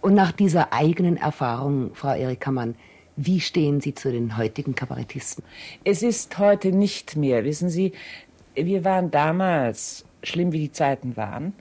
Und 0.00 0.14
nach 0.14 0.32
dieser 0.32 0.72
eigenen 0.72 1.16
Erfahrung, 1.16 1.94
Frau 1.94 2.14
Erika 2.14 2.50
Mann, 2.50 2.74
wie 3.16 3.40
stehen 3.40 3.80
Sie 3.80 3.94
zu 3.94 4.10
den 4.10 4.36
heutigen 4.36 4.74
Kabarettisten? 4.74 5.44
Es 5.84 6.02
ist 6.02 6.38
heute 6.38 6.72
nicht 6.72 7.16
mehr, 7.16 7.44
wissen 7.44 7.70
Sie, 7.70 7.92
wir 8.54 8.84
waren 8.84 9.10
damals, 9.10 10.04
schlimm 10.22 10.52
wie 10.52 10.60
die 10.60 10.72
Zeiten 10.72 11.16
waren, 11.16 11.54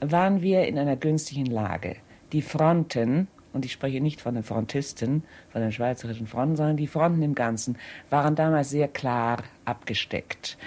waren 0.00 0.42
wir 0.42 0.66
in 0.66 0.78
einer 0.78 0.96
günstigen 0.96 1.46
Lage. 1.46 1.96
Die 2.32 2.42
Fronten 2.42 3.28
und 3.54 3.64
ich 3.64 3.72
spreche 3.72 4.00
nicht 4.00 4.20
von 4.20 4.34
den 4.34 4.42
Frontisten, 4.42 5.22
von 5.50 5.62
den 5.62 5.72
schweizerischen 5.72 6.26
Fronten, 6.26 6.56
sondern 6.56 6.76
die 6.76 6.86
Fronten 6.86 7.22
im 7.22 7.34
Ganzen 7.34 7.78
waren 8.10 8.34
damals 8.34 8.68
sehr 8.68 8.88
klar 8.88 9.44
abgesteckt. 9.64 10.58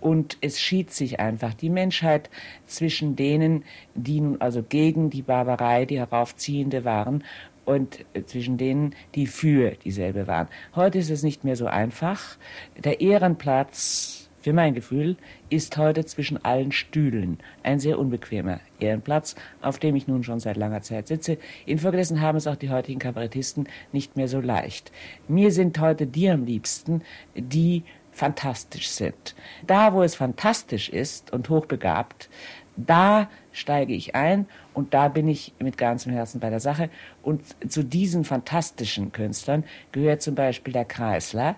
Und 0.00 0.36
es 0.42 0.60
schied 0.60 0.92
sich 0.92 1.18
einfach 1.18 1.54
die 1.54 1.70
Menschheit 1.70 2.28
zwischen 2.66 3.16
denen, 3.16 3.64
die 3.94 4.20
nun 4.20 4.40
also 4.40 4.62
gegen 4.62 5.08
die 5.08 5.22
Barbarei, 5.22 5.86
die 5.86 5.98
Heraufziehende 5.98 6.84
waren, 6.84 7.24
und 7.64 8.04
zwischen 8.26 8.58
denen, 8.58 8.94
die 9.14 9.26
für 9.26 9.70
dieselbe 9.70 10.26
waren. 10.26 10.48
Heute 10.74 10.98
ist 10.98 11.08
es 11.08 11.22
nicht 11.22 11.44
mehr 11.44 11.56
so 11.56 11.66
einfach. 11.66 12.36
Der 12.76 13.00
Ehrenplatz 13.00 14.23
für 14.44 14.52
mein 14.52 14.74
Gefühl 14.74 15.16
ist 15.48 15.74
heute 15.78 16.04
zwischen 16.04 16.44
allen 16.44 16.70
Stühlen 16.70 17.38
ein 17.62 17.80
sehr 17.80 17.98
unbequemer 17.98 18.60
Ehrenplatz, 18.78 19.36
auf 19.62 19.78
dem 19.78 19.96
ich 19.96 20.06
nun 20.06 20.22
schon 20.22 20.38
seit 20.38 20.58
langer 20.58 20.82
Zeit 20.82 21.08
sitze. 21.08 21.38
Infolgedessen 21.64 22.20
haben 22.20 22.36
es 22.36 22.46
auch 22.46 22.56
die 22.56 22.68
heutigen 22.68 22.98
Kabarettisten 22.98 23.66
nicht 23.92 24.18
mehr 24.18 24.28
so 24.28 24.42
leicht. 24.42 24.92
Mir 25.28 25.50
sind 25.50 25.80
heute 25.80 26.06
die 26.06 26.28
am 26.28 26.44
liebsten, 26.44 27.00
die 27.34 27.84
fantastisch 28.12 28.90
sind. 28.90 29.34
Da, 29.66 29.94
wo 29.94 30.02
es 30.02 30.14
fantastisch 30.14 30.90
ist 30.90 31.32
und 31.32 31.48
hochbegabt, 31.48 32.28
da 32.76 33.30
steige 33.50 33.94
ich 33.94 34.14
ein 34.14 34.46
und 34.74 34.92
da 34.92 35.08
bin 35.08 35.26
ich 35.26 35.54
mit 35.58 35.78
ganzem 35.78 36.12
Herzen 36.12 36.38
bei 36.40 36.50
der 36.50 36.60
Sache. 36.60 36.90
Und 37.22 37.42
zu 37.66 37.82
diesen 37.82 38.24
fantastischen 38.24 39.10
Künstlern 39.10 39.64
gehört 39.92 40.20
zum 40.20 40.34
Beispiel 40.34 40.74
der 40.74 40.84
Kreisler, 40.84 41.56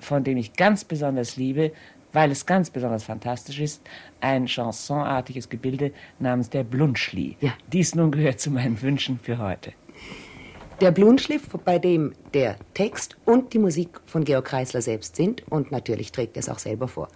von 0.00 0.24
dem 0.24 0.36
ich 0.36 0.54
ganz 0.54 0.84
besonders 0.84 1.36
liebe, 1.36 1.72
weil 2.16 2.30
es 2.30 2.46
ganz 2.46 2.70
besonders 2.70 3.04
fantastisch 3.04 3.60
ist, 3.60 3.82
ein 4.22 4.48
chansonartiges 4.48 5.50
Gebilde 5.50 5.92
namens 6.18 6.48
der 6.48 6.64
Blunschli. 6.64 7.36
Ja. 7.40 7.52
Dies 7.70 7.94
nun 7.94 8.10
gehört 8.10 8.40
zu 8.40 8.50
meinen 8.50 8.80
Wünschen 8.80 9.20
für 9.22 9.36
heute. 9.36 9.74
Der 10.80 10.92
Blunschli, 10.92 11.38
bei 11.66 11.78
dem 11.78 12.14
der 12.32 12.56
Text 12.72 13.18
und 13.26 13.52
die 13.52 13.58
Musik 13.58 14.00
von 14.06 14.24
Georg 14.24 14.46
Kreisler 14.46 14.80
selbst 14.80 15.14
sind 15.14 15.46
und 15.50 15.70
natürlich 15.70 16.10
trägt 16.10 16.38
er 16.38 16.40
es 16.40 16.48
auch 16.48 16.58
selber 16.58 16.88
vor. 16.88 17.08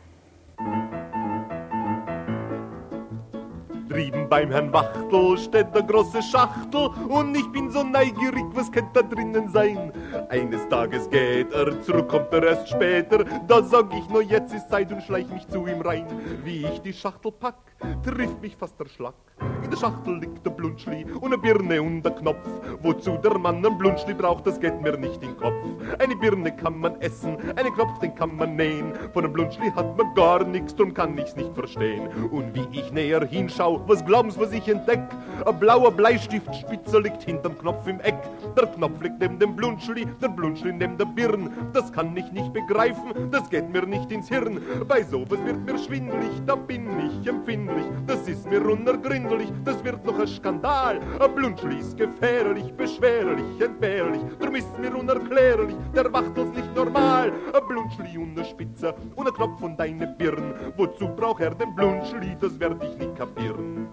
Drüben 3.91 4.29
Beim 4.29 4.53
Herrn 4.53 4.73
Wachtel 4.73 5.37
steht 5.37 5.75
der 5.75 5.83
große 5.83 6.23
Schachtel 6.23 6.91
und 7.09 7.37
ich 7.37 7.51
bin 7.51 7.73
so 7.73 7.83
neugierig, 7.83 8.45
was 8.53 8.71
könnte 8.71 8.91
da 8.95 9.03
drinnen 9.03 9.49
sein? 9.49 9.93
Eines 10.29 10.69
Tages 10.69 11.11
geht 11.11 11.53
er, 11.53 11.83
zurück 11.83 12.09
kommt 12.09 12.33
er 12.33 12.45
erst 12.45 12.69
später, 12.69 13.25
da 13.49 13.61
sag 13.65 13.93
ich 13.93 14.09
nur 14.09 14.23
jetzt 14.23 14.55
ist 14.55 14.71
Zeit 14.71 14.93
und 14.93 15.03
schleich 15.03 15.29
mich 15.31 15.49
zu 15.49 15.67
ihm 15.67 15.81
rein. 15.81 16.07
Wie 16.45 16.67
ich 16.67 16.81
die 16.83 16.93
Schachtel 16.93 17.33
pack, 17.33 17.57
trifft 18.03 18.41
mich 18.41 18.57
fast 18.57 18.79
der 18.79 18.87
Schlag. 18.87 19.15
In 19.63 19.71
der 19.71 19.77
Schachtel 19.77 20.19
liegt 20.19 20.45
der 20.45 20.51
Blunschli 20.51 21.05
und 21.05 21.27
eine 21.27 21.39
Birne 21.39 21.81
und 21.81 22.03
der 22.03 22.13
Knopf. 22.13 22.49
Wozu 22.83 23.17
der 23.19 23.39
Mann 23.39 23.65
ein 23.65 23.79
Blunschli 23.79 24.15
braucht, 24.15 24.47
das 24.47 24.61
geht 24.61 24.81
mir 24.81 24.97
nicht 24.97 25.23
in 25.23 25.31
den 25.31 25.37
Kopf. 25.37 25.55
Eine 25.99 26.17
Birne 26.17 26.55
kann 26.55 26.79
man 26.79 27.01
essen, 27.01 27.37
einen 27.57 27.73
Knopf, 27.75 27.99
den 28.01 28.15
kann 28.15 28.37
man 28.37 28.57
nähen. 28.57 28.93
Von 29.13 29.25
einem 29.25 29.33
Blunschli 29.33 29.71
hat 29.71 29.97
man 29.97 30.15
gar 30.15 30.45
nichts, 30.45 30.75
drum 30.75 30.93
kann 30.93 31.17
ich's 31.17 31.37
nicht 31.37 31.55
verstehen. 31.55 32.09
Und 32.31 32.55
wie 32.55 32.67
ich 32.79 32.93
näher 32.93 33.25
hinschau, 33.27 33.83
was 33.87 34.05
glauben's, 34.05 34.39
was 34.39 34.53
ich 34.53 34.67
entdeck? 34.69 35.01
Ein 35.47 35.59
blauer 35.59 35.91
Bleistiftspitzer 35.91 37.01
liegt 37.01 37.23
hinterm 37.23 37.57
Knopf 37.59 37.87
im 37.87 38.01
Eck. 38.01 38.19
Der 38.57 38.67
Knopf 38.67 39.01
liegt 39.03 39.21
neben 39.21 39.39
dem 39.39 39.57
Blunschli, 39.57 40.07
der 40.21 40.29
Blunschli 40.29 40.73
neben 40.73 40.99
der 40.99 41.07
Birn. 41.07 41.51
Das 41.73 41.93
kann 41.93 42.17
ich 42.17 42.31
nicht 42.33 42.53
begreifen, 42.53 43.31
das 43.31 43.49
geht 43.49 43.71
mir 43.71 43.87
nicht 43.87 44.11
ins 44.11 44.29
Hirn. 44.29 44.61
Bei 44.89 45.03
sowas 45.03 45.39
wird 45.45 45.65
mir 45.65 45.79
schwindlig, 45.79 46.31
da 46.47 46.57
bin 46.57 46.89
ich 46.99 47.29
empfindlich. 47.29 47.70
Das 48.07 48.27
ist 48.27 48.49
mir 48.51 48.61
unergründlich, 48.67 49.53
das 49.65 49.83
wird 49.85 50.05
noch 50.05 50.19
ein 50.19 50.27
Skandal. 50.27 51.01
Ein 51.19 51.35
Blunschli 51.35 51.79
ist 51.79 51.97
gefährlich, 51.97 52.73
beschwerlich, 52.73 53.61
entbehrlich. 53.61 54.21
Drum 54.39 54.55
ist 54.57 54.79
mir 54.79 54.95
unerklärlich, 54.97 55.77
der 55.95 56.13
Wachtel's 56.13 56.55
nicht 56.55 56.75
normal. 56.75 57.33
Ein 57.53 57.69
Blunschli 57.69 58.19
und 58.19 58.37
eine 58.37 58.45
Spitze 58.45 58.95
und 59.15 59.27
ein 59.27 59.35
Knopf 59.35 59.63
und 59.63 59.81
eine 59.81 60.07
Birn. 60.07 60.55
Wozu 60.77 61.09
braucht 61.09 61.43
er 61.43 61.55
den 61.55 61.75
Blunschli, 61.75 62.37
das 62.41 62.59
werd 62.59 62.83
ich 62.83 62.99
nicht 62.99 63.17
kapieren. 63.17 63.89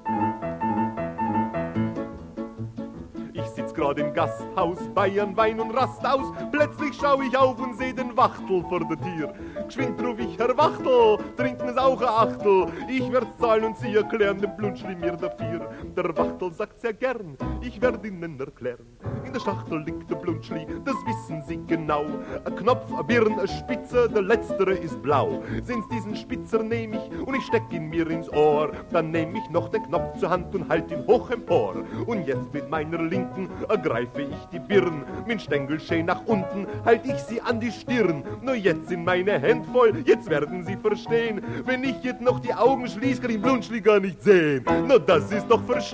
Grad 3.77 3.99
im 3.99 4.11
Gasthaus, 4.11 4.79
Bayern 4.95 5.37
Wein 5.37 5.59
und 5.59 5.69
Rast 5.69 6.03
aus. 6.03 6.33
Plötzlich 6.51 6.97
schau 6.99 7.21
ich 7.21 7.37
auf 7.37 7.59
und 7.59 7.77
seh 7.77 7.93
den 7.93 8.17
Wachtel 8.17 8.63
vor 8.67 8.79
der 8.79 8.99
Tür. 8.99 9.33
Geschwind 9.67 10.01
ruf 10.03 10.17
ich, 10.17 10.35
Herr 10.39 10.57
Wachtel, 10.57 11.19
trinken 11.37 11.69
es 11.69 11.77
auch 11.77 12.01
ein 12.01 12.07
Achtel. 12.07 12.65
Ich 12.89 13.11
werd's 13.11 13.37
zahlen 13.39 13.65
und 13.65 13.77
Sie 13.77 13.93
erklären 13.93 14.41
den 14.41 14.57
Blunschli 14.57 14.95
mir 14.95 15.11
dafür. 15.11 15.69
Der 15.97 16.15
Wachtel 16.15 16.51
sagt 16.51 16.79
sehr 16.79 16.93
gern, 16.93 17.35
ich 17.59 17.81
werd 17.81 18.05
Ihnen 18.05 18.39
erklären. 18.39 18.85
In 19.25 19.33
der 19.33 19.39
Schachtel 19.39 19.79
liegt 19.79 20.07
der 20.11 20.17
Blunschli, 20.17 20.67
das 20.85 20.93
wissen 21.07 21.41
Sie 21.47 21.59
genau. 21.65 22.05
Ein 22.45 22.55
Knopf, 22.55 22.93
ein 22.93 23.07
Birn, 23.07 23.33
eine 23.33 23.47
Spitze, 23.47 24.07
der 24.07 24.21
letztere 24.21 24.73
ist 24.73 25.01
blau. 25.01 25.41
Sind's 25.63 25.87
diesen 25.87 26.15
Spitzer 26.15 26.61
nehm 26.61 26.93
ich 26.93 27.27
und 27.27 27.33
ich 27.33 27.43
steck 27.45 27.63
ihn 27.71 27.89
mir 27.89 28.07
ins 28.11 28.31
Ohr. 28.31 28.73
Dann 28.91 29.09
nehm 29.09 29.35
ich 29.35 29.49
noch 29.49 29.69
den 29.69 29.81
Knopf 29.85 30.19
zur 30.19 30.29
Hand 30.29 30.53
und 30.53 30.69
halt 30.69 30.91
ihn 30.91 31.03
hoch 31.07 31.31
empor. 31.31 31.83
Und 32.05 32.27
jetzt 32.27 32.53
mit 32.53 32.69
meiner 32.69 33.01
linken 33.01 33.49
ergreife 33.67 34.21
ich 34.21 34.45
die 34.51 34.59
Birn. 34.59 35.03
Mit 35.25 35.41
Stängel 35.41 35.79
schön 35.79 36.05
nach 36.05 36.23
unten 36.27 36.67
halt 36.85 37.05
ich 37.05 37.17
sie 37.23 37.41
an 37.41 37.59
die 37.59 37.71
Stirn. 37.71 38.23
Nur 38.43 38.53
jetzt 38.53 38.87
sind 38.89 39.03
meine 39.03 39.39
Hände 39.39 39.67
voll, 39.73 40.03
jetzt 40.05 40.29
werden 40.29 40.63
Sie 40.63 40.77
verstehen. 40.77 41.41
Wenn 41.65 41.83
ich 41.83 42.03
jetzt 42.03 42.21
noch 42.21 42.39
die 42.39 42.53
Augen 42.53 42.87
schließ, 42.87 43.19
kann 43.19 43.31
ich 43.31 43.41
Blunschli 43.41 43.81
gar 43.81 43.99
nicht 43.99 44.21
sehen. 44.21 44.63
Na, 44.87 44.99
das 44.99 45.31
ist 45.31 45.47
doch 45.47 45.63
verständlich, 45.63 45.86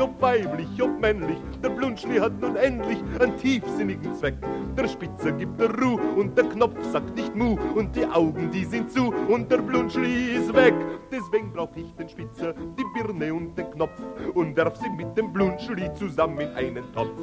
ob 0.00 0.20
weiblich, 0.20 0.82
ob 0.82 1.00
männlich. 1.00 1.38
Der 1.62 1.70
Blunschli 1.70 2.18
hat 2.18 2.40
nun 2.40 2.56
endlich 2.56 2.98
einen 3.20 3.36
tiefsinnigen 3.36 4.14
Zweck. 4.14 4.34
Der 4.76 4.88
Spitzer 4.88 5.32
gibt 5.32 5.60
der 5.60 5.70
Ruh 5.70 5.98
und 6.16 6.36
der 6.36 6.44
Knopf 6.44 6.82
sagt 6.92 7.16
nicht 7.16 7.34
Mu. 7.34 7.56
Und 7.74 7.96
die 7.96 8.06
Augen, 8.06 8.50
die 8.50 8.64
sind 8.64 8.90
zu 8.90 9.12
und 9.28 9.50
der 9.50 9.58
Blunschli 9.58 10.36
ist 10.36 10.54
weg. 10.54 10.74
Deswegen 11.10 11.52
brauch 11.52 11.74
ich 11.74 11.92
den 11.94 12.08
Spitzer, 12.08 12.52
die 12.52 12.84
Birne 12.94 13.32
und 13.32 13.56
den 13.56 13.70
Knopf 13.70 14.00
und 14.34 14.56
werf 14.56 14.76
sie 14.76 14.90
mit 14.90 15.16
dem 15.16 15.32
Blunschli 15.32 15.92
zusammen 15.94 16.40
in 16.40 16.48
einen 16.54 16.92
Topf. 16.92 17.18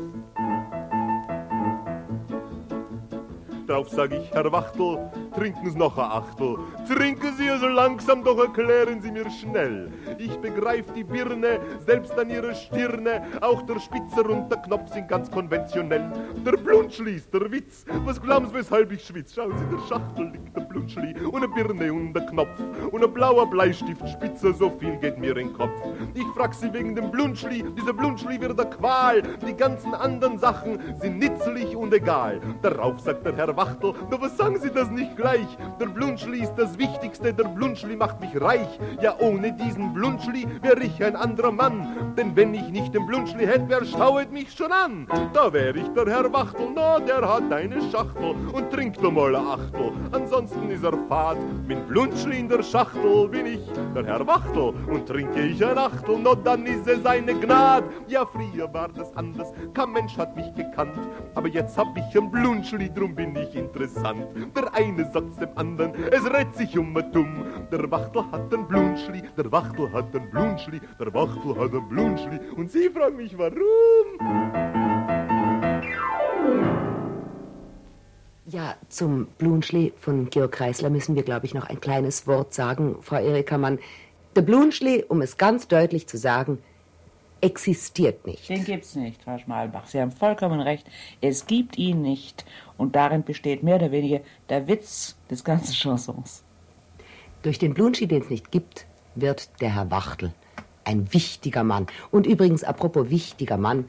Drauf 3.67 3.87
sag 3.89 4.11
ich, 4.11 4.29
Herr 4.31 4.51
Wachtel, 4.51 4.97
trinken's 5.31 5.75
noch 5.75 5.97
ein 5.97 6.11
Achtel. 6.11 6.57
Trinken 6.87 7.33
Sie 7.37 7.49
also 7.49 7.67
langsam, 7.67 8.23
doch 8.23 8.37
erklären 8.39 9.01
Sie 9.01 9.11
mir 9.11 9.29
schnell. 9.29 9.91
Ich 10.17 10.35
begreif 10.37 10.85
die 10.93 11.03
Birne, 11.03 11.59
selbst 11.85 12.17
an 12.17 12.29
ihrer 12.29 12.53
Stirne, 12.53 13.23
auch 13.41 13.61
der 13.63 13.79
Spitzer 13.79 14.29
und 14.29 14.49
der 14.49 14.59
Knopf 14.59 14.91
sind 14.93 15.07
ganz 15.07 15.31
konventionell. 15.31 16.11
Der 16.45 16.57
Blunschli 16.57 17.15
ist 17.15 17.33
der 17.33 17.51
Witz, 17.51 17.85
was 18.05 18.21
glauben 18.21 18.47
Sie, 18.47 18.55
weshalb 18.55 18.91
ich 18.91 19.03
schwitz? 19.03 19.33
Schauen 19.33 19.57
Sie, 19.57 19.75
der 19.75 19.81
Schachtel 19.87 20.31
liegt 20.31 20.55
der 20.55 20.61
Blunschli 20.61 21.15
und 21.25 21.35
eine 21.35 21.47
Birne 21.47 21.93
und 21.93 22.13
der 22.13 22.25
Knopf 22.25 22.59
und 22.91 23.03
ein 23.03 23.13
blauer 23.13 23.49
Bleistiftspitzer, 23.49 24.53
so 24.53 24.69
viel 24.79 24.97
geht 24.97 25.17
mir 25.17 25.37
in 25.37 25.47
den 25.47 25.57
Kopf. 25.57 25.71
Ich 26.13 26.27
frag 26.35 26.53
Sie 26.53 26.71
wegen 26.73 26.95
dem 26.95 27.11
Blunschli, 27.11 27.63
dieser 27.77 27.93
Blunschli 27.93 28.39
wird 28.39 28.57
der 28.57 28.65
Qual, 28.65 29.21
die 29.47 29.53
ganzen 29.53 29.93
anderen 29.93 30.37
Sachen 30.37 30.79
sind 30.99 31.19
nützlich 31.19 31.75
und 31.75 31.93
egal. 31.93 32.41
Darauf 32.61 32.99
sagt 32.99 33.25
der 33.25 33.35
Herr 33.35 33.55
Wachtel, 33.55 33.93
na 34.09 34.21
was 34.21 34.37
sagen 34.37 34.59
Sie 34.59 34.69
das 34.69 34.89
nicht 34.89 35.15
gleich? 35.21 35.57
Der 35.79 35.85
Blunschli 35.85 36.39
ist 36.39 36.55
das 36.55 36.77
Wichtigste, 36.77 37.33
der 37.33 37.43
Blunschli 37.43 37.95
macht 37.95 38.19
mich 38.19 38.39
reich. 38.41 38.79
Ja, 39.01 39.15
ohne 39.19 39.53
diesen 39.53 39.93
Blunschli 39.93 40.47
wär 40.61 40.77
ich 40.81 41.03
ein 41.03 41.15
anderer 41.15 41.51
Mann. 41.51 42.13
Denn 42.17 42.35
wenn 42.35 42.53
ich 42.53 42.67
nicht 42.69 42.93
den 42.93 43.05
Blunschli 43.05 43.45
hätt, 43.45 43.63
wer 43.67 43.85
schauet 43.85 44.31
mich 44.31 44.51
schon 44.51 44.71
an? 44.71 45.07
Da 45.33 45.53
wär 45.53 45.75
ich 45.75 45.87
der 45.89 46.07
Herr 46.07 46.31
Wachtel, 46.33 46.69
na, 46.75 46.99
der 46.99 47.21
hat 47.21 47.51
eine 47.51 47.81
Schachtel 47.91 48.35
und 48.51 48.71
trinkt 48.71 49.03
einmal 49.05 49.35
ein 49.35 49.45
Achtel. 49.45 49.91
Ansonsten 50.11 50.69
ist 50.71 50.83
er 50.83 50.97
fad. 51.07 51.37
Mit 51.67 51.87
Blunschli 51.87 52.39
in 52.39 52.49
der 52.49 52.63
Schachtel 52.63 53.27
bin 53.27 53.45
ich 53.45 53.61
der 53.95 54.05
Herr 54.05 54.25
Wachtel 54.25 54.73
und 54.91 55.05
trinke 55.05 55.41
ich 55.41 55.63
ein 55.63 55.77
Achtel, 55.77 56.17
na, 56.23 56.33
dann 56.35 56.65
ist 56.65 56.87
es 56.87 57.05
eine 57.05 57.33
Gnad. 57.35 57.83
Ja, 58.07 58.25
früher 58.25 58.73
war 58.73 58.89
das 58.89 59.15
anders, 59.15 59.53
kein 59.73 59.91
Mensch 59.91 60.17
hat 60.17 60.35
mich 60.35 60.53
gekannt. 60.55 60.97
Aber 61.35 61.47
jetzt 61.47 61.77
hab 61.77 61.95
ich 61.95 62.17
ein 62.17 62.31
Blunschli, 62.31 62.91
drum 62.91 63.13
bin 63.13 63.35
ich 63.35 63.55
interessant. 63.55 64.25
Der 64.55 64.73
eine 64.73 65.10
sagt's 65.11 65.37
dem 65.37 65.49
anderen, 65.55 65.93
es 66.11 66.25
rät 66.25 66.55
sich 66.55 66.77
um 66.77 66.95
ein 66.95 67.11
Dumm. 67.11 67.45
Der 67.71 67.89
Wachtel 67.91 68.23
hat 68.31 68.53
ein 68.53 68.67
Blunschli, 68.67 69.21
der 69.37 69.51
Wachtel 69.51 69.91
hat 69.91 70.15
ein 70.15 70.29
Blunschli, 70.29 70.79
der 70.99 71.13
Wachtel 71.13 71.55
hat 71.57 71.73
ein 71.73 71.89
Blunschli. 71.89 72.39
Und 72.55 72.71
Sie 72.71 72.89
fragen 72.89 73.17
mich, 73.17 73.37
warum? 73.37 73.61
Ja, 78.47 78.75
zum 78.89 79.27
Blunschli 79.37 79.93
von 79.99 80.29
Georg 80.29 80.51
Kreisler 80.51 80.89
müssen 80.89 81.15
wir, 81.15 81.23
glaube 81.23 81.45
ich, 81.45 81.53
noch 81.53 81.69
ein 81.69 81.79
kleines 81.79 82.27
Wort 82.27 82.53
sagen, 82.53 82.97
Frau 83.01 83.17
Erika 83.17 83.57
Mann. 83.57 83.79
Der 84.35 84.41
Blunschli, 84.41 85.05
um 85.07 85.21
es 85.21 85.37
ganz 85.37 85.67
deutlich 85.67 86.07
zu 86.07 86.17
sagen, 86.17 86.59
existiert 87.41 88.25
nicht. 88.25 88.47
Den 88.49 88.63
gibt's 88.63 88.95
nicht, 88.95 89.21
Frau 89.23 89.37
Schmalbach. 89.37 89.87
Sie 89.87 89.99
haben 89.99 90.11
vollkommen 90.11 90.61
recht. 90.61 90.87
Es 91.21 91.45
gibt 91.47 91.77
ihn 91.77 92.01
nicht. 92.01 92.45
Und 92.81 92.95
darin 92.95 93.23
besteht 93.23 93.61
mehr 93.61 93.75
oder 93.75 93.91
weniger 93.91 94.21
der 94.49 94.67
Witz 94.67 95.15
des 95.29 95.43
ganzen 95.43 95.71
Chansons. 95.73 96.43
Durch 97.43 97.59
den 97.59 97.75
Blunschli, 97.75 98.07
den 98.07 98.23
es 98.23 98.31
nicht 98.31 98.49
gibt, 98.49 98.87
wird 99.13 99.51
der 99.61 99.75
Herr 99.75 99.91
Wachtel 99.91 100.33
ein 100.83 101.13
wichtiger 101.13 101.63
Mann. 101.63 101.85
Und 102.09 102.25
übrigens, 102.25 102.63
apropos 102.63 103.11
wichtiger 103.11 103.57
Mann, 103.57 103.87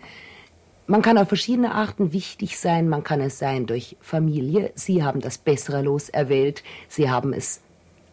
man 0.87 1.01
kann 1.01 1.17
auf 1.17 1.29
verschiedene 1.29 1.75
Arten 1.75 2.13
wichtig 2.13 2.59
sein. 2.59 2.87
Man 2.87 3.03
kann 3.03 3.23
es 3.23 3.39
sein 3.39 3.65
durch 3.65 3.97
Familie. 4.03 4.73
Sie 4.75 5.03
haben 5.03 5.23
das 5.23 5.39
bessere 5.39 5.81
Los 5.81 6.11
erwählt. 6.11 6.63
Sie 6.89 7.09
haben 7.09 7.33
es 7.33 7.63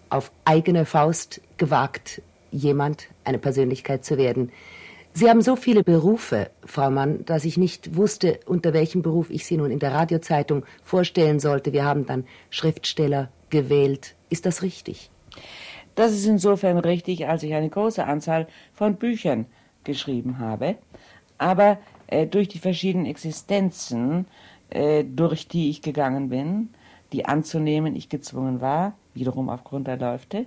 auf 0.10 0.32
eigene 0.46 0.86
Faust 0.86 1.42
gewagt, 1.58 2.22
jemand, 2.52 3.10
eine 3.26 3.38
Persönlichkeit 3.38 4.06
zu 4.06 4.18
werden. 4.18 4.54
Sie 5.14 5.30
haben 5.30 5.42
so 5.42 5.56
viele 5.56 5.84
Berufe, 5.84 6.50
Frau 6.64 6.92
Mann, 6.92 7.26
dass 7.26 7.44
ich 7.44 7.58
nicht 7.58 7.96
wusste, 7.96 8.40
unter 8.46 8.74
welchem 8.74 9.02
Beruf 9.02 9.30
ich 9.30 9.46
Sie 9.46 9.58
nun 9.58 9.72
in 9.72 9.80
der 9.80 9.94
Radiozeitung 9.94 10.66
vorstellen 10.84 11.40
sollte. 11.40 11.74
Wir 11.74 11.84
haben 11.84 12.06
dann 12.06 12.26
Schriftsteller 12.50 13.30
gewählt. 13.50 14.16
Ist 14.30 14.46
das 14.46 14.62
richtig? 14.62 15.10
Das 15.96 16.12
ist 16.14 16.26
insofern 16.26 16.78
richtig, 16.78 17.28
als 17.28 17.44
ich 17.44 17.54
eine 17.54 17.70
große 17.70 18.06
Anzahl 18.06 18.48
von 18.74 18.96
Büchern 18.96 19.48
geschrieben 19.84 20.40
habe. 20.40 20.76
Aber 21.38 21.80
äh, 22.08 22.28
durch 22.28 22.48
die 22.48 22.60
verschiedenen 22.60 23.06
Existenzen, 23.06 24.28
äh, 24.70 25.04
durch 25.04 25.48
die 25.48 25.70
ich 25.70 25.82
gegangen 25.82 26.30
bin, 26.30 26.70
die 27.12 27.26
anzunehmen 27.26 27.96
ich 27.96 28.08
gezwungen 28.10 28.62
war, 28.62 28.94
wiederum 29.14 29.50
aufgrund 29.50 29.88
der 29.88 29.98
Läufte, 29.98 30.46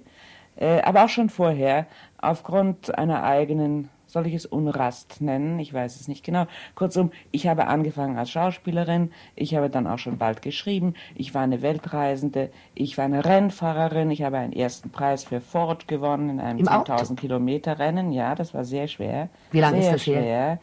äh, 0.57 0.81
aber 0.83 1.05
auch 1.05 1.09
schon 1.09 1.29
vorher 1.29 1.87
aufgrund 2.19 2.97
einer 2.97 3.25
eigenen 3.25 3.89
soll 4.13 4.27
ich 4.27 4.35
es 4.35 4.47
Unrast 4.47 5.21
nennen? 5.21 5.59
Ich 5.59 5.73
weiß 5.73 5.99
es 5.99 6.07
nicht 6.07 6.25
genau. 6.25 6.47
Kurzum, 6.75 7.11
ich 7.31 7.47
habe 7.47 7.67
angefangen 7.67 8.19
als 8.19 8.31
Schauspielerin, 8.31 9.11
ich 9.35 9.55
habe 9.55 9.71
dann 9.71 9.87
auch 9.87 9.99
schon 9.99 10.19
bald 10.19 10.43
geschrieben, 10.43 10.95
ich 11.15 11.35
war 11.35 11.43
eine 11.43 11.63
Weltreisende, 11.63 12.51
ich 12.75 12.99
war 12.99 13.07
eine 13.07 13.25
Rennfahrerin, 13.25 14.11
ich 14.11 14.23
habe 14.23 14.37
einen 14.37 14.53
ersten 14.53 14.91
Preis 14.91 15.25
für 15.25 15.41
Ford 15.41 15.89
gewonnen 15.89 16.29
in 16.29 16.41
einem 16.41 16.61
10.000 16.61 17.17
Kilometer 17.17 17.79
Rennen. 17.79 18.13
Ja, 18.13 18.35
das 18.35 18.53
war 18.53 18.65
sehr 18.65 18.87
schwer. 18.87 19.31
Wie 19.51 19.61
lange 19.61 19.81
ist 19.81 19.93
das 19.93 20.07
her? 20.07 20.59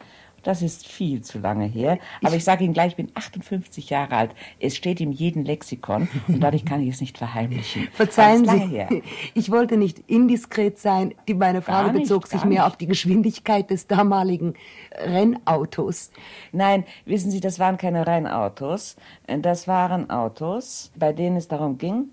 Das 0.50 0.64
ist 0.64 0.88
viel 0.88 1.22
zu 1.22 1.38
lange 1.38 1.66
her. 1.68 2.00
Aber 2.24 2.36
ich 2.36 2.44
sage 2.44 2.64
Ihnen 2.64 2.74
gleich, 2.74 2.94
ich 2.94 2.96
bin 2.96 3.12
58 3.14 3.92
Jahre 3.92 4.16
alt. 4.16 4.32
Es 4.60 4.76
steht 4.76 5.00
in 5.00 5.12
jedem 5.12 5.44
Lexikon 5.44 6.10
und 6.28 6.40
dadurch 6.40 6.66
kann 6.66 6.82
ich 6.82 6.90
es 6.90 7.02
nicht 7.02 7.20
verheimlichen. 7.20 7.88
Verzeihen 7.94 8.48
Sie, 8.48 9.04
ich 9.36 9.52
wollte 9.52 9.78
nicht 9.78 10.00
indiskret 10.08 10.80
sein. 10.80 11.14
Die, 11.28 11.36
meine 11.36 11.62
Frage 11.62 11.92
nicht, 11.92 12.02
bezog 12.02 12.26
sich 12.26 12.42
mehr 12.46 12.50
nicht. 12.50 12.62
auf 12.64 12.78
die 12.78 12.88
Geschwindigkeit 12.88 13.70
des 13.70 13.86
damaligen 13.86 14.56
Rennautos. 14.98 16.10
Nein, 16.52 16.84
wissen 17.06 17.30
Sie, 17.30 17.42
das 17.42 17.60
waren 17.60 17.78
keine 17.78 18.08
Rennautos. 18.08 18.96
Das 19.28 19.68
waren 19.68 20.10
Autos, 20.10 20.92
bei 20.96 21.14
denen 21.14 21.38
es 21.38 21.48
darum 21.48 21.78
ging, 21.78 22.06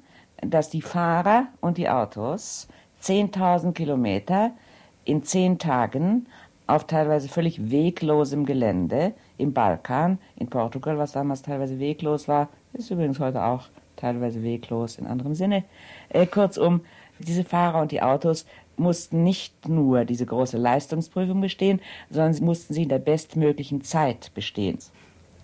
dass 0.43 0.69
die 0.69 0.83
Fahrer 0.83 1.47
und 1.63 1.79
die 1.79 1.89
Autos 1.89 2.69
10.000 3.03 3.73
Kilometer 3.73 4.51
in 5.07 5.23
zehn 5.23 5.59
Tagen 5.59 6.27
auf 6.67 6.87
teilweise 6.87 7.29
völlig 7.29 7.71
weglosem 7.71 8.45
Gelände 8.45 9.15
im 9.39 9.53
Balkan, 9.53 10.19
in 10.37 10.49
Portugal, 10.49 10.99
was 10.99 11.13
damals 11.13 11.43
teilweise 11.43 11.79
weglos 11.79 12.29
war, 12.29 12.49
ist 12.73 12.91
übrigens 12.91 13.21
heute 13.21 13.45
auch 13.45 13.65
teilweise 13.97 14.43
weglos 14.43 14.99
in 14.99 15.07
anderem 15.07 15.35
Sinne. 15.35 15.65
Äh, 16.09 16.27
kurzum, 16.27 16.81
diese 17.19 17.45
Fahrer 17.45 17.81
und 17.81 17.93
die 17.93 18.03
Autos 18.03 18.47
mussten 18.77 19.23
nicht 19.23 19.69
nur 19.69 20.05
diese 20.05 20.27
große 20.27 20.59
Leistungsprüfung 20.59 21.41
bestehen, 21.41 21.81
sondern 22.11 22.35
sie 22.35 22.45
mussten 22.45 22.75
sie 22.75 22.83
in 22.83 22.89
der 22.89 22.99
bestmöglichen 22.99 23.83
Zeit 23.83 24.33
bestehen. 24.35 24.79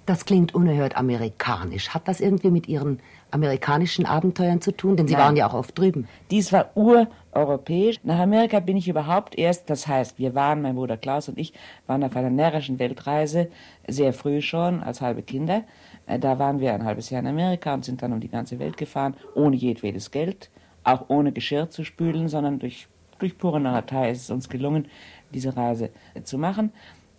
Das 0.04 0.24
klingt 0.24 0.54
unerhört 0.54 0.96
amerikanisch. 0.96 1.90
Hat 1.90 2.08
das 2.08 2.20
irgendwie 2.20 2.50
mit 2.50 2.68
Ihren 2.68 2.98
amerikanischen 3.32 4.06
Abenteuern 4.06 4.60
zu 4.60 4.72
tun? 4.72 4.96
Denn 4.96 5.08
Sie 5.08 5.14
Nein. 5.14 5.22
waren 5.22 5.36
ja 5.36 5.48
auch 5.48 5.54
oft 5.54 5.76
drüben. 5.76 6.06
Dies 6.30 6.52
war 6.52 6.70
ureuropäisch. 6.76 7.96
Nach 8.04 8.18
Amerika 8.18 8.60
bin 8.60 8.76
ich 8.76 8.88
überhaupt 8.88 9.36
erst, 9.36 9.68
das 9.70 9.88
heißt, 9.88 10.18
wir 10.18 10.34
waren, 10.34 10.62
mein 10.62 10.76
Bruder 10.76 10.96
Klaus 10.96 11.28
und 11.28 11.38
ich, 11.38 11.52
waren 11.86 12.04
auf 12.04 12.14
einer 12.14 12.30
närrischen 12.30 12.78
Weltreise, 12.78 13.50
sehr 13.88 14.12
früh 14.12 14.40
schon, 14.40 14.82
als 14.82 15.00
halbe 15.00 15.22
Kinder. 15.22 15.64
Äh, 16.06 16.18
da 16.18 16.38
waren 16.38 16.60
wir 16.60 16.74
ein 16.74 16.84
halbes 16.84 17.10
Jahr 17.10 17.20
in 17.20 17.26
Amerika 17.26 17.74
und 17.74 17.84
sind 17.84 18.02
dann 18.02 18.12
um 18.12 18.20
die 18.20 18.28
ganze 18.28 18.58
Welt 18.58 18.76
gefahren, 18.76 19.16
ohne 19.34 19.56
jedwedes 19.56 20.10
Geld, 20.10 20.50
auch 20.84 21.06
ohne 21.08 21.32
Geschirr 21.32 21.70
zu 21.70 21.84
spülen, 21.84 22.28
sondern 22.28 22.58
durch, 22.58 22.86
durch 23.18 23.38
pure 23.38 23.60
Narratei 23.60 24.10
ist 24.10 24.22
es 24.22 24.30
uns 24.30 24.48
gelungen, 24.48 24.88
diese 25.32 25.56
Reise 25.56 25.90
zu 26.24 26.38
machen. 26.38 26.72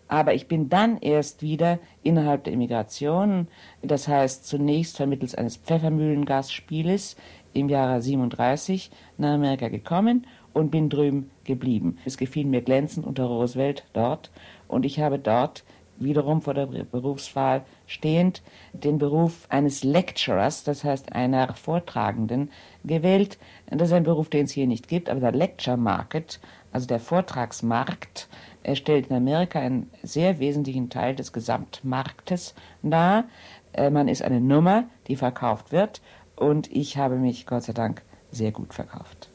Aber 0.07 0.33
ich 0.33 0.47
bin 0.47 0.69
dann 0.69 0.97
erst 0.97 1.41
wieder 1.41 1.79
innerhalb 2.03 2.43
der 2.43 2.53
Immigration, 2.53 3.47
das 3.81 4.07
heißt 4.07 4.45
zunächst 4.45 4.97
vermittels 4.97 5.35
eines 5.35 5.57
Pfeffermühlengasspieles 5.57 7.15
im 7.53 7.69
Jahre 7.69 8.01
37 8.01 8.91
nach 9.17 9.33
Amerika 9.33 9.69
gekommen 9.69 10.27
und 10.53 10.71
bin 10.71 10.89
drüben 10.89 11.31
geblieben. 11.43 11.97
Es 12.05 12.17
gefiel 12.17 12.45
mir 12.45 12.61
glänzend 12.61 13.05
unter 13.05 13.25
Roosevelt 13.25 13.85
dort 13.93 14.31
und 14.67 14.85
ich 14.85 14.99
habe 14.99 15.19
dort 15.19 15.63
wiederum 15.97 16.41
vor 16.41 16.53
der 16.53 16.65
Berufswahl 16.65 17.63
stehend 17.85 18.41
den 18.73 18.97
Beruf 18.97 19.45
eines 19.49 19.83
Lecturers, 19.83 20.63
das 20.63 20.83
heißt 20.83 21.13
einer 21.13 21.53
Vortragenden, 21.53 22.51
gewählt. 22.83 23.37
Das 23.67 23.89
ist 23.89 23.93
ein 23.93 24.03
Beruf, 24.03 24.29
den 24.29 24.45
es 24.45 24.51
hier 24.51 24.67
nicht 24.67 24.87
gibt, 24.87 25.09
aber 25.09 25.19
der 25.19 25.31
Lecture 25.31 25.77
Market, 25.77 26.39
also 26.71 26.87
der 26.87 26.99
Vortragsmarkt, 26.99 28.27
er 28.63 28.75
stellt 28.75 29.07
in 29.07 29.15
Amerika 29.15 29.59
einen 29.59 29.89
sehr 30.01 30.39
wesentlichen 30.39 30.89
Teil 30.89 31.15
des 31.15 31.33
Gesamtmarktes 31.33 32.55
dar. 32.81 33.25
Äh, 33.73 33.89
man 33.89 34.07
ist 34.07 34.21
eine 34.21 34.39
Nummer, 34.39 34.85
die 35.07 35.17
verkauft 35.17 35.71
wird. 35.71 36.01
Und 36.35 36.71
ich 36.71 36.97
habe 36.97 37.15
mich, 37.15 37.45
Gott 37.45 37.63
sei 37.63 37.73
Dank, 37.73 38.03
sehr 38.31 38.51
gut 38.51 38.73
verkauft. 38.73 39.29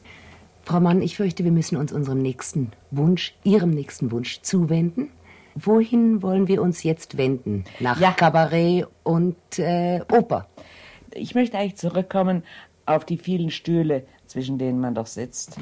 Frau 0.63 0.79
Mann, 0.79 1.01
ich 1.01 1.15
fürchte, 1.15 1.43
wir 1.43 1.51
müssen 1.51 1.77
uns 1.77 1.93
unserem 1.93 2.21
nächsten 2.21 2.71
Wunsch, 2.91 3.35
Ihrem 3.43 3.69
nächsten 3.69 4.11
Wunsch 4.11 4.41
zuwenden. 4.41 5.11
Wohin 5.55 6.21
wollen 6.21 6.47
wir 6.47 6.61
uns 6.61 6.83
jetzt 6.83 7.17
wenden? 7.17 7.63
Nach 7.79 7.99
ja. 7.99 8.11
Kabarett 8.11 8.87
und 9.03 9.35
äh, 9.57 10.01
Oper. 10.11 10.47
Ich 11.13 11.33
möchte 11.33 11.57
eigentlich 11.57 11.77
zurückkommen 11.77 12.43
auf 12.85 13.05
die 13.05 13.17
vielen 13.17 13.51
Stühle, 13.51 14.05
zwischen 14.25 14.57
denen 14.57 14.79
man 14.79 14.95
doch 14.95 15.07
sitzt 15.07 15.59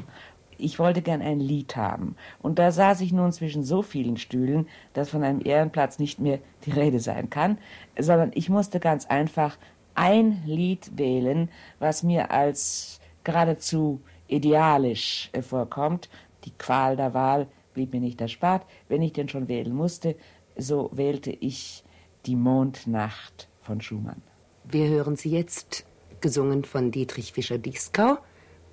ich 0.58 0.80
wollte 0.80 1.02
gern 1.02 1.22
ein 1.22 1.40
Lied 1.40 1.76
haben. 1.76 2.16
Und 2.42 2.60
da 2.60 2.72
saß 2.72 3.02
ich 3.02 3.12
nun 3.12 3.32
zwischen 3.32 3.64
so 3.64 3.82
vielen 3.82 4.18
Stühlen, 4.18 4.68
dass 4.94 5.10
von 5.10 5.24
einem 5.24 5.42
Ehrenplatz 5.44 6.00
nicht 6.00 6.20
mehr 6.20 6.40
die 6.66 6.72
Rede 6.72 7.00
sein 7.00 7.30
kann, 7.30 7.58
sondern 7.98 8.32
ich 8.34 8.50
musste 8.50 8.80
ganz 8.80 9.06
einfach 9.06 9.58
ein 9.96 10.44
Lied 10.46 10.98
wählen, 10.98 11.50
was 11.80 12.04
mir 12.04 12.32
als 12.32 13.00
geradezu 13.24 14.02
idealisch 14.28 15.30
äh, 15.34 15.42
vorkommt. 15.42 16.10
Die 16.46 16.52
Qual 16.52 16.96
der 16.96 17.14
Wahl 17.14 17.48
blieb 17.74 17.94
mir 17.94 18.02
nicht 18.02 18.22
erspart. 18.22 18.66
Wenn 18.88 19.02
ich 19.02 19.14
denn 19.14 19.30
schon 19.30 19.48
wählen 19.48 19.74
musste, 19.74 20.16
so 20.56 20.90
wählte 20.94 21.32
ich 21.32 21.84
die 22.26 22.36
Mondnacht 22.36 23.48
von 23.62 23.82
Schumann. 23.82 24.22
Wir 24.64 24.88
hören 24.90 25.16
sie 25.16 25.30
jetzt, 25.30 25.86
gesungen 26.20 26.64
von 26.64 26.92
Dietrich 26.92 27.34
Fischer-Dieskau 27.34 28.18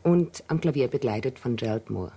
und 0.04 0.44
am 0.48 0.60
Klavier 0.60 0.88
begleitet 0.88 1.38
von 1.38 1.56
Gerald 1.56 1.90
Moore. 1.90 2.12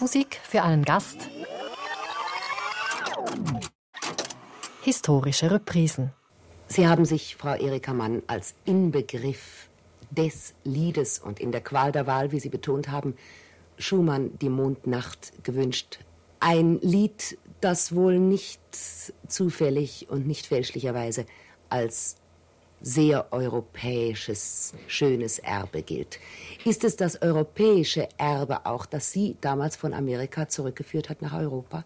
Musik 0.00 0.40
für 0.42 0.62
einen 0.62 0.82
Gast. 0.82 1.28
Historische 4.82 5.50
Reprisen. 5.50 6.12
Sie 6.68 6.88
haben 6.88 7.04
sich, 7.04 7.36
Frau 7.36 7.54
Erika 7.54 7.92
Mann, 7.92 8.22
als 8.26 8.54
Inbegriff 8.64 9.68
des 10.10 10.54
Liedes 10.64 11.18
und 11.18 11.38
in 11.38 11.52
der 11.52 11.60
Qual 11.60 11.92
der 11.92 12.06
Wahl, 12.06 12.32
wie 12.32 12.40
Sie 12.40 12.48
betont 12.48 12.88
haben, 12.88 13.14
Schumann 13.76 14.38
die 14.38 14.48
Mondnacht 14.48 15.44
gewünscht. 15.44 15.98
Ein 16.38 16.78
Lied, 16.80 17.36
das 17.60 17.94
wohl 17.94 18.18
nicht 18.18 18.60
zufällig 19.28 20.06
und 20.08 20.26
nicht 20.26 20.46
fälschlicherweise 20.46 21.26
als 21.68 22.16
sehr 22.80 23.32
europäisches, 23.32 24.74
schönes 24.86 25.38
Erbe 25.38 25.82
gilt. 25.82 26.18
Ist 26.64 26.84
es 26.84 26.96
das 26.96 27.20
europäische 27.20 28.08
Erbe 28.18 28.66
auch, 28.66 28.86
das 28.86 29.12
Sie 29.12 29.36
damals 29.40 29.76
von 29.76 29.92
Amerika 29.92 30.48
zurückgeführt 30.48 31.08
hat 31.10 31.22
nach 31.22 31.34
Europa? 31.34 31.84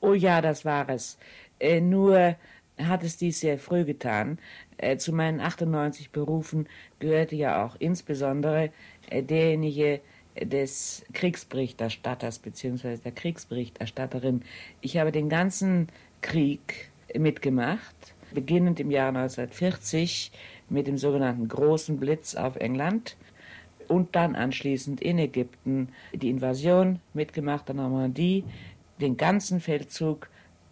Oh 0.00 0.14
ja, 0.14 0.40
das 0.40 0.64
war 0.64 0.88
es. 0.88 1.18
Äh, 1.60 1.80
nur 1.80 2.36
hat 2.78 3.04
es 3.04 3.16
dies 3.16 3.40
sehr 3.40 3.58
früh 3.58 3.84
getan. 3.84 4.38
Äh, 4.78 4.96
zu 4.96 5.12
meinen 5.12 5.40
98 5.40 6.10
Berufen 6.10 6.68
gehörte 6.98 7.36
ja 7.36 7.64
auch 7.64 7.76
insbesondere 7.78 8.70
äh, 9.10 9.22
derjenige 9.22 10.00
des 10.40 11.04
Kriegsberichterstatters 11.12 12.40
bzw. 12.40 12.96
der 12.96 13.12
Kriegsberichterstatterin. 13.12 14.42
Ich 14.80 14.96
habe 14.96 15.12
den 15.12 15.28
ganzen 15.28 15.88
Krieg 16.22 16.90
mitgemacht 17.16 18.13
beginnend 18.34 18.80
im 18.80 18.90
Jahr 18.90 19.08
1940 19.08 20.32
mit 20.68 20.86
dem 20.86 20.98
sogenannten 20.98 21.48
Großen 21.48 21.98
Blitz 21.98 22.34
auf 22.34 22.56
England 22.56 23.16
und 23.88 24.16
dann 24.16 24.34
anschließend 24.34 25.00
in 25.00 25.18
Ägypten 25.18 25.88
die 26.12 26.30
Invasion 26.30 27.00
mitgemacht 27.12 27.68
der 27.68 27.76
Normandie, 27.76 28.44
den 29.00 29.16
ganzen 29.16 29.60
Feldzug 29.60 30.28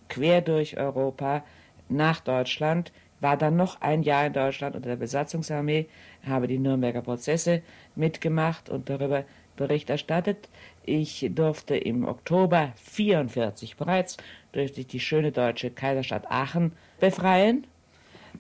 quer 0.08 0.40
durch 0.40 0.76
Europa 0.76 1.44
nach 1.88 2.20
Deutschland, 2.20 2.92
war 3.20 3.36
dann 3.36 3.56
noch 3.56 3.80
ein 3.80 4.02
Jahr 4.02 4.26
in 4.26 4.32
Deutschland 4.32 4.74
unter 4.74 4.88
der 4.88 4.96
Besatzungsarmee, 4.96 5.86
habe 6.26 6.48
die 6.48 6.58
Nürnberger 6.58 7.02
Prozesse 7.02 7.62
mitgemacht 7.94 8.68
und 8.68 8.90
darüber 8.90 9.24
Bericht 9.56 9.90
erstattet. 9.90 10.48
Ich 10.84 11.30
durfte 11.32 11.76
im 11.76 12.04
Oktober 12.04 12.72
44 12.76 13.76
bereits 13.76 14.16
durch 14.50 14.72
die 14.72 15.00
schöne 15.00 15.30
deutsche 15.30 15.70
Kaiserstadt 15.70 16.30
Aachen 16.30 16.72
befreien. 17.02 17.66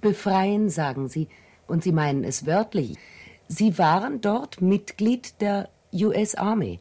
Befreien, 0.00 0.70
sagen 0.70 1.08
Sie, 1.08 1.26
und 1.66 1.82
Sie 1.82 1.90
meinen 1.90 2.22
es 2.22 2.46
wörtlich. 2.46 2.96
Sie 3.48 3.76
waren 3.76 4.20
dort 4.20 4.62
Mitglied 4.62 5.40
der 5.40 5.68
US 5.92 6.36
Army. 6.36 6.78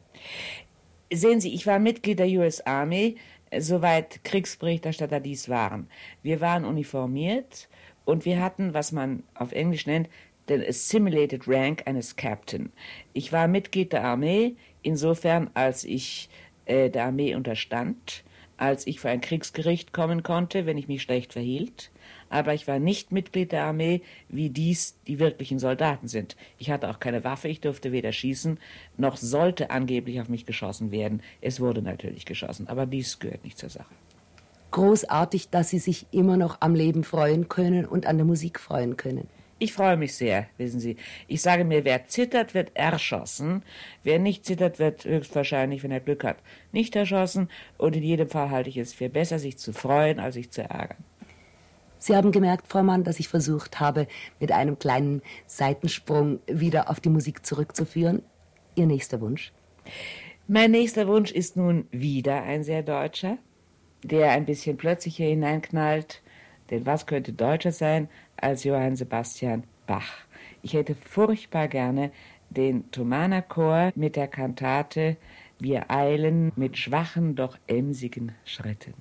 Sehen 1.12 1.40
Sie, 1.40 1.52
ich 1.52 1.66
war 1.66 1.80
Mitglied 1.80 2.20
der 2.20 2.28
US 2.38 2.60
Army, 2.60 3.16
soweit 3.58 4.22
Kriegsberichterstatter 4.22 5.18
dies 5.18 5.48
waren. 5.48 5.88
Wir 6.22 6.40
waren 6.40 6.64
uniformiert 6.64 7.68
und 8.04 8.24
wir 8.26 8.40
hatten, 8.40 8.74
was 8.74 8.92
man 8.92 9.24
auf 9.34 9.50
Englisch 9.50 9.86
nennt, 9.86 10.08
den 10.48 10.64
Assimilated 10.64 11.48
Rank 11.48 11.82
eines 11.86 12.14
Captain. 12.14 12.72
Ich 13.12 13.32
war 13.32 13.48
Mitglied 13.48 13.92
der 13.92 14.04
Armee, 14.04 14.54
insofern 14.82 15.50
als 15.54 15.82
ich 15.82 16.28
äh, 16.64 16.90
der 16.90 17.06
Armee 17.06 17.34
unterstand, 17.34 18.22
als 18.56 18.86
ich 18.86 19.00
vor 19.00 19.10
ein 19.10 19.20
Kriegsgericht 19.20 19.92
kommen 19.92 20.22
konnte, 20.22 20.66
wenn 20.66 20.78
ich 20.78 20.88
mich 20.88 21.02
schlecht 21.02 21.32
verhielt. 21.32 21.90
Aber 22.28 22.54
ich 22.54 22.66
war 22.66 22.78
nicht 22.78 23.12
Mitglied 23.12 23.52
der 23.52 23.64
Armee, 23.64 24.02
wie 24.28 24.50
dies 24.50 24.96
die 25.06 25.18
wirklichen 25.18 25.58
Soldaten 25.58 26.08
sind. 26.08 26.36
Ich 26.58 26.70
hatte 26.70 26.88
auch 26.88 27.00
keine 27.00 27.24
Waffe, 27.24 27.48
ich 27.48 27.60
durfte 27.60 27.92
weder 27.92 28.12
schießen, 28.12 28.58
noch 28.96 29.16
sollte 29.16 29.70
angeblich 29.70 30.20
auf 30.20 30.28
mich 30.28 30.46
geschossen 30.46 30.90
werden. 30.90 31.22
Es 31.40 31.60
wurde 31.60 31.82
natürlich 31.82 32.24
geschossen, 32.24 32.68
aber 32.68 32.86
dies 32.86 33.18
gehört 33.18 33.44
nicht 33.44 33.58
zur 33.58 33.68
Sache. 33.68 33.94
Großartig, 34.70 35.50
dass 35.50 35.68
Sie 35.68 35.78
sich 35.78 36.06
immer 36.12 36.38
noch 36.38 36.58
am 36.60 36.74
Leben 36.74 37.04
freuen 37.04 37.48
können 37.48 37.84
und 37.84 38.06
an 38.06 38.16
der 38.16 38.24
Musik 38.24 38.58
freuen 38.58 38.96
können. 38.96 39.28
Ich 39.62 39.74
freue 39.74 39.96
mich 39.96 40.16
sehr, 40.16 40.48
wissen 40.58 40.80
Sie. 40.80 40.96
Ich 41.28 41.40
sage 41.40 41.62
mir, 41.62 41.84
wer 41.84 42.08
zittert, 42.08 42.52
wird 42.52 42.74
erschossen. 42.74 43.62
Wer 44.02 44.18
nicht 44.18 44.44
zittert, 44.44 44.80
wird 44.80 45.04
höchstwahrscheinlich, 45.04 45.84
wenn 45.84 45.92
er 45.92 46.00
Glück 46.00 46.24
hat, 46.24 46.38
nicht 46.72 46.96
erschossen. 46.96 47.48
Und 47.78 47.94
in 47.94 48.02
jedem 48.02 48.28
Fall 48.28 48.50
halte 48.50 48.70
ich 48.70 48.76
es 48.76 48.92
für 48.92 49.08
besser, 49.08 49.38
sich 49.38 49.58
zu 49.58 49.72
freuen, 49.72 50.18
als 50.18 50.34
sich 50.34 50.50
zu 50.50 50.62
ärgern. 50.62 50.96
Sie 51.98 52.16
haben 52.16 52.32
gemerkt, 52.32 52.66
Frau 52.66 52.82
Mann, 52.82 53.04
dass 53.04 53.20
ich 53.20 53.28
versucht 53.28 53.78
habe, 53.78 54.08
mit 54.40 54.50
einem 54.50 54.80
kleinen 54.80 55.22
Seitensprung 55.46 56.40
wieder 56.48 56.90
auf 56.90 56.98
die 56.98 57.10
Musik 57.10 57.46
zurückzuführen. 57.46 58.20
Ihr 58.74 58.86
nächster 58.86 59.20
Wunsch? 59.20 59.52
Mein 60.48 60.72
nächster 60.72 61.06
Wunsch 61.06 61.30
ist 61.30 61.56
nun 61.56 61.86
wieder 61.92 62.42
ein 62.42 62.64
sehr 62.64 62.82
deutscher, 62.82 63.38
der 64.02 64.32
ein 64.32 64.44
bisschen 64.44 64.76
plötzlich 64.76 65.18
hier 65.18 65.28
hineinknallt. 65.28 66.20
Denn 66.70 66.86
was 66.86 67.06
könnte 67.06 67.32
deutscher 67.32 67.72
sein 67.72 68.08
als 68.36 68.64
Johann 68.64 68.96
Sebastian 68.96 69.64
Bach. 69.86 70.12
Ich 70.62 70.74
hätte 70.74 70.94
furchtbar 70.94 71.68
gerne 71.68 72.12
den 72.50 72.90
Thomaner 72.90 73.42
Chor 73.42 73.92
mit 73.94 74.16
der 74.16 74.28
Kantate 74.28 75.16
Wir 75.58 75.90
eilen 75.90 76.52
mit 76.56 76.76
schwachen, 76.76 77.34
doch 77.34 77.56
emsigen 77.66 78.32
Schritten. 78.44 78.94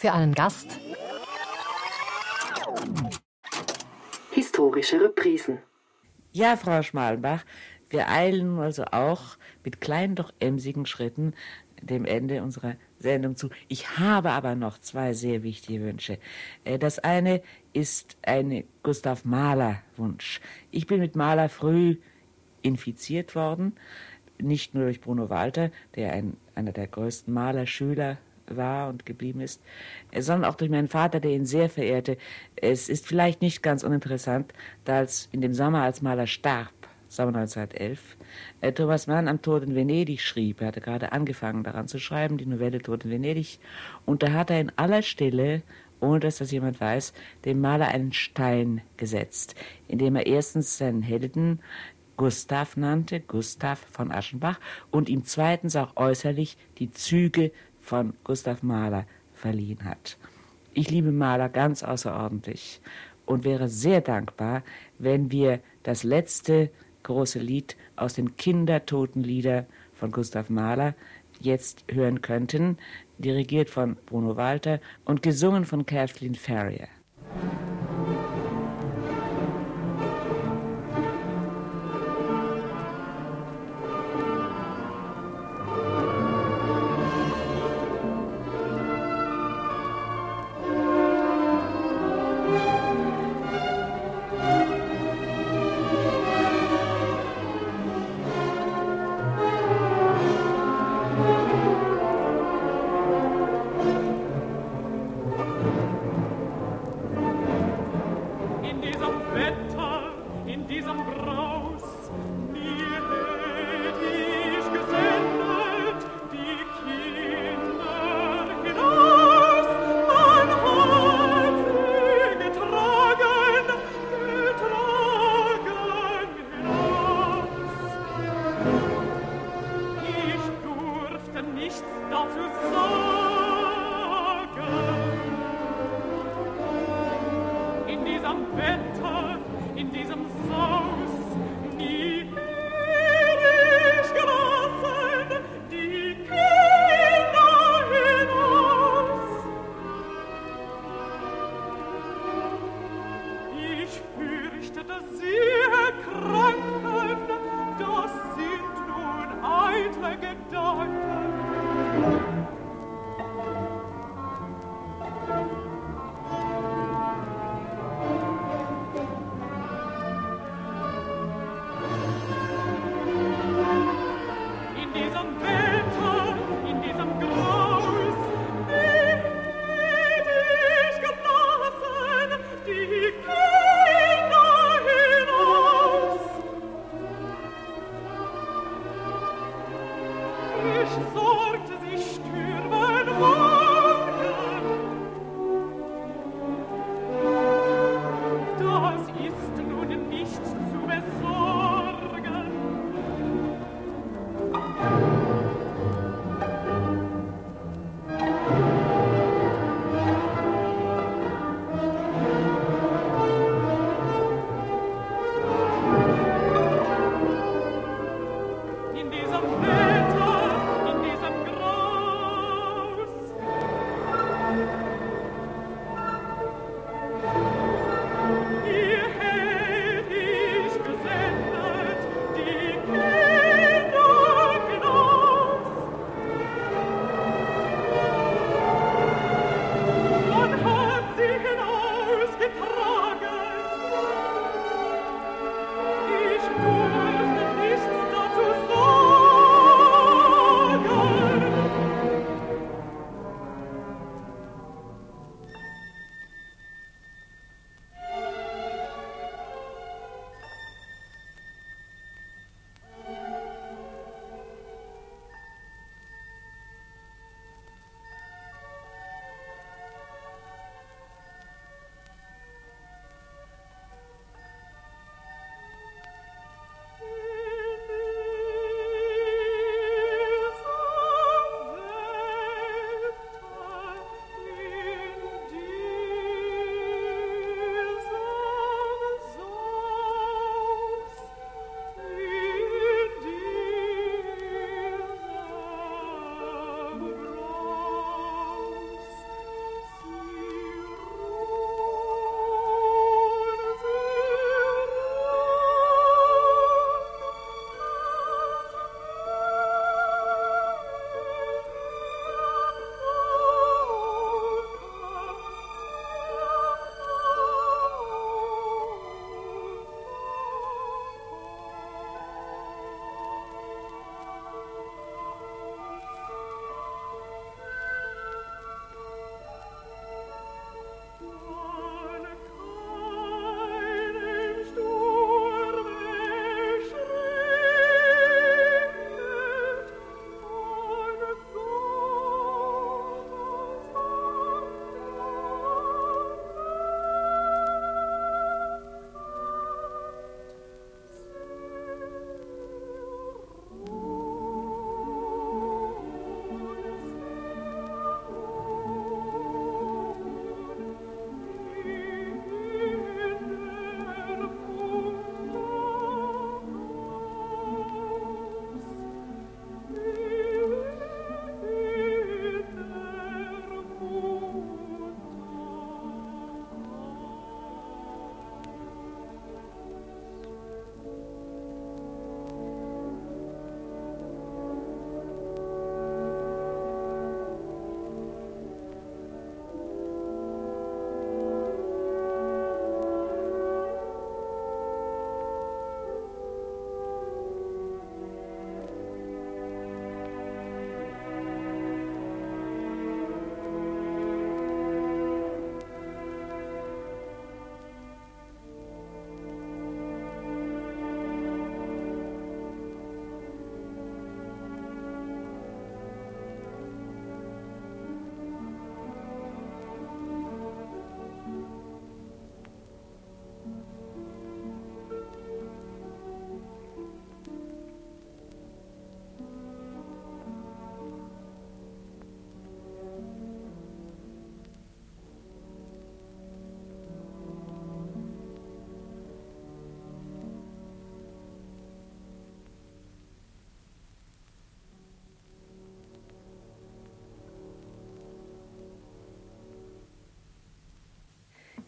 Für 0.00 0.12
einen 0.12 0.32
Gast. 0.32 0.80
Historische 4.30 4.98
Reprisen. 4.98 5.58
Ja, 6.32 6.56
Frau 6.56 6.82
Schmalenbach, 6.82 7.44
wir 7.90 8.08
eilen 8.08 8.58
also 8.60 8.84
auch 8.84 9.36
mit 9.62 9.82
kleinen, 9.82 10.14
doch 10.14 10.32
emsigen 10.40 10.86
Schritten 10.86 11.34
dem 11.82 12.06
Ende 12.06 12.42
unserer 12.42 12.76
Sendung 12.98 13.36
zu. 13.36 13.50
Ich 13.68 13.98
habe 13.98 14.30
aber 14.30 14.54
noch 14.54 14.78
zwei 14.78 15.12
sehr 15.12 15.42
wichtige 15.42 15.82
Wünsche. 15.82 16.18
Äh, 16.64 16.78
das 16.78 16.98
eine 16.98 17.42
ist 17.74 18.16
ein 18.22 18.64
Gustav 18.82 19.26
Mahler 19.26 19.82
Wunsch. 19.96 20.40
Ich 20.70 20.86
bin 20.86 21.00
mit 21.00 21.14
Mahler 21.14 21.50
früh 21.50 21.96
infiziert 22.62 23.34
worden, 23.34 23.76
nicht 24.38 24.74
nur 24.74 24.84
durch 24.84 25.02
Bruno 25.02 25.28
Walter, 25.28 25.70
der 25.94 26.14
ein, 26.14 26.38
einer 26.54 26.72
der 26.72 26.86
größten 26.86 27.32
Malerschüler 27.34 28.16
war 28.56 28.88
und 28.88 29.06
geblieben 29.06 29.40
ist, 29.40 29.62
sondern 30.18 30.50
auch 30.50 30.56
durch 30.56 30.70
meinen 30.70 30.88
Vater, 30.88 31.20
der 31.20 31.32
ihn 31.32 31.46
sehr 31.46 31.68
verehrte. 31.68 32.16
Es 32.56 32.88
ist 32.88 33.06
vielleicht 33.06 33.42
nicht 33.42 33.62
ganz 33.62 33.82
uninteressant, 33.84 34.52
da 34.84 35.06
in 35.32 35.40
dem 35.40 35.54
Sommer, 35.54 35.82
als 35.82 36.02
Maler 36.02 36.26
starb, 36.26 36.72
Sommer 37.08 37.38
1911, 37.38 38.16
äh, 38.60 38.72
Thomas 38.72 39.08
Mann 39.08 39.26
am 39.26 39.42
Tod 39.42 39.64
in 39.64 39.74
Venedig 39.74 40.20
schrieb. 40.20 40.60
Er 40.60 40.68
hatte 40.68 40.80
gerade 40.80 41.10
angefangen 41.10 41.64
daran 41.64 41.88
zu 41.88 41.98
schreiben, 41.98 42.38
die 42.38 42.46
Novelle 42.46 42.80
Tod 42.80 43.04
in 43.04 43.10
Venedig. 43.10 43.58
Und 44.06 44.22
da 44.22 44.32
hat 44.32 44.50
er 44.50 44.60
in 44.60 44.70
aller 44.76 45.02
Stille, 45.02 45.62
ohne 45.98 46.20
dass 46.20 46.38
das 46.38 46.52
jemand 46.52 46.80
weiß, 46.80 47.12
dem 47.44 47.60
Maler 47.60 47.88
einen 47.88 48.12
Stein 48.12 48.80
gesetzt, 48.96 49.56
indem 49.88 50.14
er 50.14 50.26
erstens 50.26 50.78
seinen 50.78 51.02
Helden 51.02 51.60
Gustav 52.16 52.76
nannte, 52.76 53.18
Gustav 53.20 53.78
von 53.90 54.12
Aschenbach, 54.12 54.60
und 54.90 55.08
ihm 55.08 55.24
zweitens 55.24 55.74
auch 55.74 55.96
äußerlich 55.96 56.58
die 56.78 56.90
Züge 56.90 57.50
von 57.90 58.14
Gustav 58.22 58.62
Mahler 58.62 59.04
verliehen 59.34 59.84
hat. 59.84 60.16
Ich 60.74 60.90
liebe 60.90 61.10
Mahler 61.10 61.48
ganz 61.48 61.82
außerordentlich 61.82 62.80
und 63.26 63.42
wäre 63.42 63.68
sehr 63.68 64.00
dankbar, 64.00 64.62
wenn 65.00 65.32
wir 65.32 65.58
das 65.82 66.04
letzte 66.04 66.70
große 67.02 67.40
Lied 67.40 67.76
aus 67.96 68.14
den 68.14 68.36
Kindertotenlieder 68.36 69.66
von 69.92 70.12
Gustav 70.12 70.50
Mahler 70.50 70.94
jetzt 71.40 71.84
hören 71.90 72.22
könnten, 72.22 72.78
dirigiert 73.18 73.68
von 73.68 73.96
Bruno 74.06 74.36
Walter 74.36 74.78
und 75.04 75.24
gesungen 75.24 75.64
von 75.64 75.84
Kathleen 75.84 76.36
Ferrier. 76.36 76.86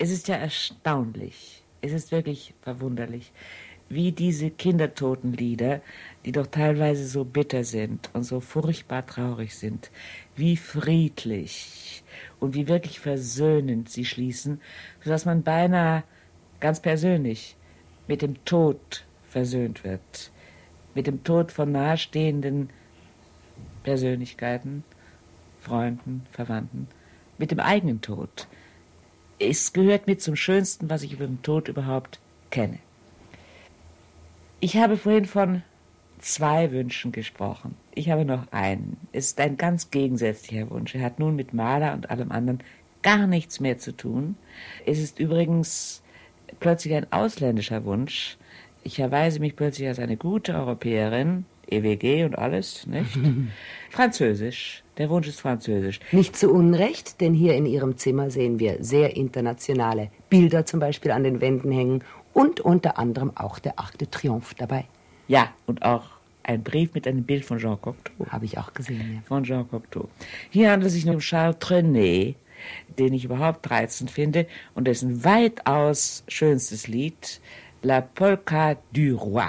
Es 0.03 0.11
ist 0.11 0.27
ja 0.27 0.35
erstaunlich, 0.35 1.63
es 1.81 1.93
ist 1.93 2.11
wirklich 2.11 2.55
verwunderlich, 2.63 3.31
wie 3.89 4.11
diese 4.11 4.51
Kindertotenlieder, 4.51 5.81
die 6.25 6.33
doch 6.33 6.49
teilweise 6.49 7.07
so 7.07 7.25
bitter 7.25 7.63
sind 7.63 8.11
und 8.13 8.25
so 8.25 8.41
furchtbar 8.41 9.07
traurig 9.07 9.55
sind, 9.55 9.93
wie 10.35 10.57
friedlich 10.57 12.03
und 12.41 12.57
wie 12.57 12.67
wirklich 12.67 12.99
versöhnend 12.99 13.91
sie 13.91 14.05
schließen, 14.05 14.61
sodass 15.05 15.25
man 15.25 15.45
beinahe 15.45 16.03
ganz 16.59 16.81
persönlich 16.81 17.55
mit 18.09 18.23
dem 18.23 18.45
Tod 18.45 19.07
versöhnt 19.29 19.85
wird, 19.85 20.33
mit 20.97 21.07
dem 21.07 21.23
Tod 21.23 21.53
von 21.53 21.71
nahestehenden 21.71 22.71
Persönlichkeiten, 23.85 24.83
Freunden, 25.61 26.27
Verwandten, 26.33 26.89
mit 27.39 27.53
dem 27.53 27.61
eigenen 27.61 28.01
Tod. 28.01 28.49
Es 29.45 29.73
gehört 29.73 30.07
mit 30.07 30.23
zum 30.23 30.37
Schönsten, 30.37 30.89
was 30.89 31.03
ich 31.03 31.15
über 31.15 31.27
den 31.27 31.43
Tod 31.43 31.67
überhaupt 31.67 32.21
kenne. 32.51 32.79
Ich 34.61 34.77
habe 34.77 34.97
vorhin 34.97 35.25
von 35.25 35.63
zwei 36.21 36.71
Wünschen 36.71 37.11
gesprochen. 37.11 37.75
Ich 37.93 38.09
habe 38.09 38.25
noch 38.25 38.53
einen. 38.53 38.99
Es 39.11 39.27
ist 39.27 39.41
ein 39.41 39.57
ganz 39.57 39.91
gegensätzlicher 39.91 40.71
Wunsch. 40.71 40.95
Er 40.95 41.03
hat 41.03 41.19
nun 41.19 41.35
mit 41.35 41.55
Maler 41.55 41.93
und 41.95 42.09
allem 42.09 42.31
anderen 42.31 42.61
gar 43.03 43.27
nichts 43.27 43.59
mehr 43.59 43.79
zu 43.79 43.97
tun. 43.97 44.37
Es 44.87 45.01
ist 45.01 45.19
übrigens 45.19 46.05
plötzlich 46.61 46.95
ein 46.95 47.11
ausländischer 47.13 47.85
Wunsch. 47.85 48.37
Ich 48.85 49.01
erweise 49.01 49.41
mich 49.41 49.57
plötzlich 49.57 49.89
als 49.89 49.99
eine 49.99 50.17
gute 50.17 50.55
Europäerin, 50.55 51.47
EWG 51.73 52.25
und 52.25 52.39
alles, 52.39 52.87
nicht? 52.87 53.19
Französisch. 53.91 54.83
Der 54.99 55.09
Wunsch 55.09 55.29
ist 55.29 55.41
französisch. 55.41 56.01
Nicht 56.13 56.37
zu 56.37 56.53
Unrecht, 56.53 57.21
denn 57.21 57.33
hier 57.35 57.55
in 57.55 57.67
Ihrem 57.67 57.97
Zimmer 57.97 58.31
sehen 58.31 58.59
wir 58.59 58.77
sehr 58.81 59.17
internationale 59.17 60.11
Bilder 60.29 60.67
zum 60.67 60.81
Beispiel 60.81 61.11
an 61.11 61.25
den 61.25 61.41
Wänden 61.41 61.73
hängen 61.73 62.05
und 62.35 62.61
unter 62.61 62.99
anderem 62.99 63.33
auch 63.35 63.59
der 63.59 63.79
Arc 63.79 63.99
de 63.99 64.09
Triomphe 64.11 64.55
dabei. 64.57 64.85
Ja, 65.29 65.51
und 65.67 65.83
auch 65.83 66.05
ein 66.43 66.63
Brief 66.63 66.95
mit 66.95 67.07
einem 67.07 67.25
Bild 67.25 67.45
von 67.45 67.59
Jean 67.59 67.81
Cocteau. 67.81 68.27
Habe 68.29 68.45
ich 68.45 68.59
auch 68.59 68.75
gesehen, 68.75 69.15
ja. 69.15 69.21
Von 69.27 69.45
Jean 69.45 69.69
Cocteau. 69.69 70.09
Hier 70.51 70.71
handelt 70.71 70.89
es 70.89 70.95
sich 70.95 71.09
um 71.09 71.21
Charles 71.21 71.59
Trenet, 71.59 72.37
den 72.99 73.15
ich 73.15 73.25
überhaupt 73.25 73.71
reizend 73.71 74.11
finde 74.11 74.47
und 74.75 74.87
dessen 74.87 75.25
weitaus 75.25 76.25
schönstes 76.29 76.89
Lied 76.89 77.41
La 77.83 78.01
Polka 78.01 78.77
du 78.93 79.17
Roi 79.17 79.49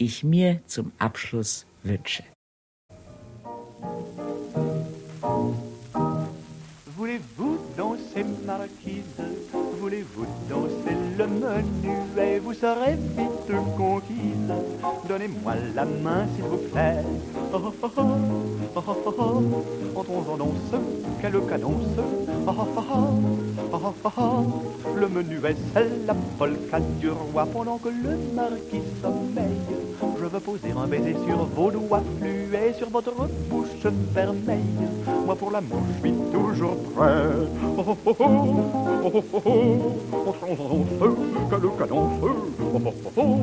ich 0.00 0.24
mir 0.24 0.60
zum 0.66 0.92
Abschluss 0.98 1.66
wünsche. 1.82 2.24
Voulez-vous 6.96 7.58
danser 7.76 8.24
marquise 8.46 9.69
Voulez-vous 9.90 10.26
danser 10.48 10.96
le 11.18 11.26
menuet 11.26 12.38
Vous 12.38 12.54
serez 12.54 12.94
vite 12.94 13.76
conquise. 13.76 14.52
Donnez-moi 15.08 15.54
la 15.74 15.84
main 15.84 16.28
s'il 16.32 16.44
vous 16.44 16.58
plaît. 16.58 17.02
Oh, 17.52 17.58
oh, 17.64 17.72
oh, 17.82 17.90
oh, 18.76 18.82
oh, 18.86 18.94
oh, 19.04 19.14
oh. 19.18 19.98
Entrons 19.98 20.24
en 20.32 20.36
danse, 20.36 20.82
quelle 21.20 21.40
cadence 21.48 21.98
oh, 21.98 22.52
oh, 22.56 22.66
oh, 22.76 22.82
oh, 23.72 23.80
oh, 23.84 23.94
oh, 24.04 24.10
oh. 24.16 24.96
Le 24.96 25.08
la 26.06 26.14
polka 26.38 26.78
du 27.00 27.10
roi 27.10 27.46
Pendant 27.52 27.78
que 27.78 27.88
le 27.88 28.16
marquis 28.32 28.82
sommeille. 29.02 29.80
Je 30.20 30.26
veux 30.26 30.40
poser 30.40 30.70
un 30.70 30.86
baiser 30.86 31.16
sur 31.26 31.44
vos 31.46 31.70
doigts 31.70 32.02
fluets 32.20 32.74
Sur 32.78 32.90
votre 32.90 33.14
bouche 33.48 33.92
vermeille. 34.12 34.60
Moi 35.26 35.34
pour 35.34 35.50
l'amour 35.50 35.80
je 35.88 36.08
suis 36.08 36.16
toujours 36.30 36.76
prêt. 36.94 37.24
Oh, 37.78 37.84
oh, 37.88 37.96
oh, 38.06 38.14
oh, 38.20 39.10
oh, 39.14 39.24
oh, 39.44 39.79
en 41.92 42.08
feu, 42.20 42.28
le. 42.28 42.90
Oh, 43.16 43.38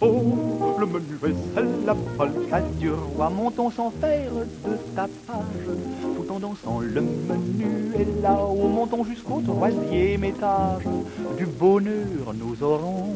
oh, 0.00 0.76
le 0.78 0.86
menu 0.86 1.14
vaisselle, 1.20 1.68
la 1.86 1.94
polka 1.94 2.60
du 2.78 2.90
roi, 2.92 3.30
montons 3.30 3.70
sans 3.70 3.90
faire 3.90 4.30
de 4.32 4.76
tapage, 4.94 5.38
tout 6.16 6.32
en 6.32 6.38
dansant 6.38 6.80
le 6.80 7.00
menu 7.00 7.92
est 7.98 8.22
là-haut, 8.22 8.68
montons 8.68 9.04
jusqu'au 9.04 9.40
troisième 9.40 10.24
étage. 10.24 10.84
Du 11.36 11.46
bonheur 11.46 12.34
nous 12.34 12.62
aurons 12.62 13.14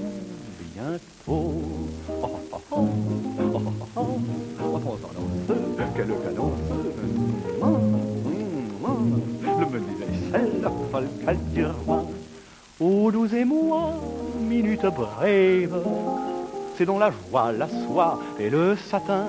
bientôt 0.74 1.62
la 10.38 10.70
polka 10.90 11.34
du 11.34 11.66
roi 11.66 12.04
Ô 12.80 13.10
doux 13.10 13.32
et 13.34 13.44
moi, 13.44 13.94
minute 14.40 14.86
brève 14.86 15.82
c'est 16.76 16.86
dans 16.86 16.98
la 16.98 17.10
joie, 17.10 17.52
la 17.52 17.68
soie 17.68 18.18
et 18.38 18.48
le 18.48 18.76
satin 18.76 19.26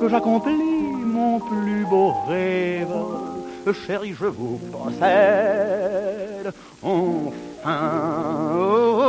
que 0.00 0.08
j'accomplis 0.08 0.56
mon 1.04 1.38
plus 1.38 1.84
beau 1.86 2.12
rêve. 2.26 2.88
Chérie, 3.86 4.14
je 4.18 4.26
vous 4.26 4.58
possède 4.72 6.52
enfin. 6.82 7.32
Oh, 8.54 9.02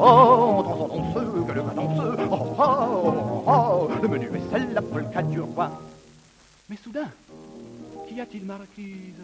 oh, 0.00 0.64
oh, 0.68 0.88
danseux, 0.88 1.44
que 1.46 1.52
le 1.52 1.62
danseux, 1.74 2.16
oh, 2.30 2.36
oh, 2.58 2.62
oh, 2.64 3.44
oh, 3.46 3.88
le 4.00 4.08
menu 4.08 4.26
est 4.26 4.50
celle 4.52 4.72
la 4.72 4.82
polka 4.82 5.22
du 5.22 5.40
roi. 5.40 5.70
Mais 6.70 6.76
soudain, 6.76 7.08
qu'y 8.08 8.20
a-t-il, 8.20 8.44
marquise? 8.44 9.22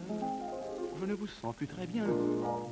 Je 1.02 1.06
ne 1.08 1.14
vous 1.14 1.26
sens 1.26 1.52
plus 1.56 1.66
très 1.66 1.84
bien 1.84 2.04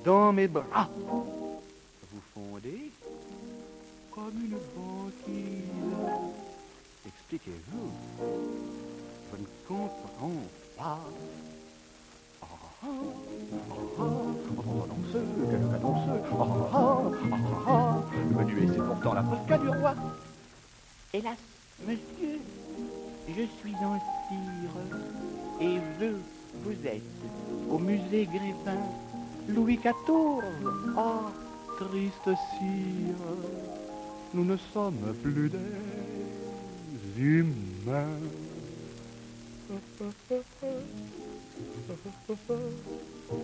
dans 0.05 0.33
mes 0.33 0.47
bras. 0.47 0.89
Vous 1.09 2.21
fondez 2.33 2.93
comme 4.13 4.35
une 4.45 4.57
banquise. 4.77 5.65
Expliquez-vous, 7.09 7.91
je 9.33 9.37
ne 9.37 9.47
comprends 9.67 10.31
pas. 10.79 11.01
Ah, 12.41 12.47
ah, 12.47 12.87
ah, 12.87 12.89
ah, 13.99 14.05
oh, 14.59 14.87
danseux, 14.87 15.27
quel 15.51 15.69
cadenceux, 15.73 16.23
ah, 16.31 16.37
ah, 16.41 16.71
ah, 16.73 17.11
ah, 17.33 17.73
ah, 17.73 17.99
le 18.15 18.45
menuet 18.45 18.69
c'est 18.73 18.87
pourtant 18.87 19.15
la 19.15 19.23
polka 19.25 19.59
du 19.59 19.69
roi. 19.71 19.95
Hélas, 21.13 21.39
monsieur, 21.85 22.39
je 23.27 23.43
suis 23.59 23.75
en 23.75 23.99
cire 24.29 24.77
et 25.61 25.79
je 25.99 26.15
vous 26.65 26.87
êtes 26.87 27.03
au 27.71 27.79
musée 27.79 28.27
Grévin, 28.27 28.83
Louis 29.49 29.77
XIV. 29.77 30.45
Ah, 30.97 31.31
triste 31.79 32.37
cire 32.59 33.17
nous 34.33 34.45
ne 34.45 34.57
sommes 34.73 35.15
plus 35.23 35.49
des 35.49 35.59
humains. 37.21 38.05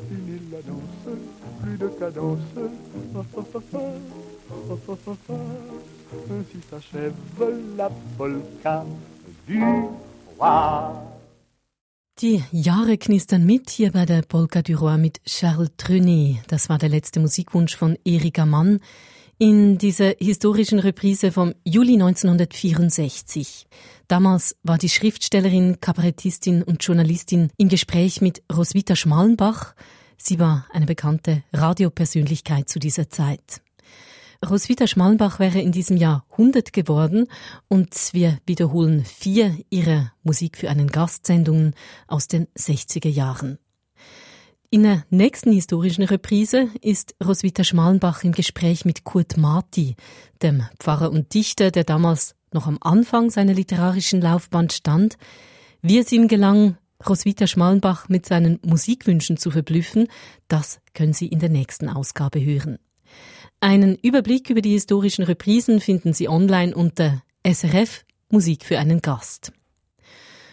Fini 0.08 0.40
la 0.52 0.62
danse, 0.62 1.16
plus 1.62 1.76
de 1.76 1.88
cadence. 1.88 2.38
Ainsi 6.30 6.58
s'achève 6.70 7.14
la 7.76 7.90
polka 8.16 8.84
du 9.46 9.64
roi. 10.38 11.15
Die 12.22 12.42
Jahre 12.50 12.96
knistern 12.96 13.44
mit 13.44 13.68
hier 13.68 13.92
bei 13.92 14.06
der 14.06 14.22
Polka 14.22 14.62
du 14.62 14.72
Roi 14.76 14.96
mit 14.96 15.22
Charles 15.26 15.68
Trenet. 15.76 16.38
Das 16.48 16.70
war 16.70 16.78
der 16.78 16.88
letzte 16.88 17.20
Musikwunsch 17.20 17.76
von 17.76 17.98
Erika 18.06 18.46
Mann 18.46 18.80
in 19.36 19.76
dieser 19.76 20.14
historischen 20.18 20.78
Reprise 20.78 21.30
vom 21.30 21.52
Juli 21.62 21.92
1964. 21.92 23.66
Damals 24.08 24.56
war 24.62 24.78
die 24.78 24.88
Schriftstellerin, 24.88 25.78
Kabarettistin 25.82 26.62
und 26.62 26.82
Journalistin 26.82 27.50
im 27.58 27.68
Gespräch 27.68 28.22
mit 28.22 28.42
Roswitha 28.50 28.96
Schmalenbach. 28.96 29.74
Sie 30.16 30.38
war 30.38 30.66
eine 30.72 30.86
bekannte 30.86 31.42
Radiopersönlichkeit 31.52 32.70
zu 32.70 32.78
dieser 32.78 33.10
Zeit. 33.10 33.60
Roswitha 34.44 34.86
Schmalenbach 34.86 35.38
wäre 35.38 35.60
in 35.60 35.72
diesem 35.72 35.96
Jahr 35.96 36.26
100 36.32 36.72
geworden 36.72 37.28
und 37.68 37.94
wir 38.12 38.38
wiederholen 38.46 39.04
vier 39.04 39.56
ihrer 39.70 40.12
Musik 40.22 40.58
für 40.58 40.70
einen 40.70 40.88
Gastsendungen 40.88 41.74
aus 42.06 42.28
den 42.28 42.46
60er 42.56 43.08
Jahren. 43.08 43.58
In 44.68 44.82
der 44.82 45.04
nächsten 45.10 45.52
historischen 45.52 46.04
Reprise 46.04 46.68
ist 46.82 47.14
Roswitha 47.24 47.64
Schmalenbach 47.64 48.24
im 48.24 48.32
Gespräch 48.32 48.84
mit 48.84 49.04
Kurt 49.04 49.36
Marti, 49.36 49.94
dem 50.42 50.64
Pfarrer 50.78 51.10
und 51.10 51.32
Dichter, 51.34 51.70
der 51.70 51.84
damals 51.84 52.34
noch 52.52 52.66
am 52.66 52.78
Anfang 52.80 53.30
seiner 53.30 53.54
literarischen 53.54 54.20
Laufbahn 54.20 54.68
stand. 54.70 55.16
Wie 55.82 55.98
es 55.98 56.10
ihm 56.10 56.26
gelang, 56.26 56.76
Roswitha 57.08 57.46
Schmalenbach 57.46 58.08
mit 58.08 58.26
seinen 58.26 58.58
Musikwünschen 58.64 59.36
zu 59.36 59.50
verblüffen, 59.50 60.08
das 60.48 60.80
können 60.94 61.12
Sie 61.12 61.28
in 61.28 61.38
der 61.38 61.50
nächsten 61.50 61.88
Ausgabe 61.88 62.44
hören. 62.44 62.78
Einen 63.60 63.96
Überblick 63.96 64.50
über 64.50 64.60
die 64.60 64.72
historischen 64.72 65.24
Reprisen 65.24 65.80
finden 65.80 66.12
Sie 66.12 66.28
online 66.28 66.74
unter 66.74 67.22
SRF 67.46 68.04
Musik 68.30 68.64
für 68.64 68.78
einen 68.78 69.00
Gast. 69.00 69.52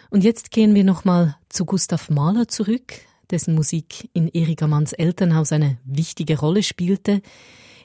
Und 0.09 0.23
jetzt 0.23 0.51
gehen 0.51 0.73
wir 0.75 0.83
nochmal 0.83 1.35
zu 1.49 1.65
Gustav 1.65 2.09
Mahler 2.09 2.47
zurück, 2.47 2.93
dessen 3.29 3.55
Musik 3.55 4.09
in 4.13 4.27
Erika 4.27 4.67
Manns 4.67 4.93
Elternhaus 4.93 5.51
eine 5.51 5.77
wichtige 5.83 6.39
Rolle 6.39 6.63
spielte. 6.63 7.21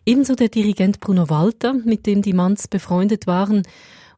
Ebenso 0.04 0.34
der 0.34 0.48
Dirigent 0.48 1.00
Bruno 1.00 1.28
Walter, 1.30 1.72
mit 1.72 2.06
dem 2.06 2.22
die 2.22 2.34
Manns 2.34 2.68
befreundet 2.68 3.26
waren. 3.26 3.62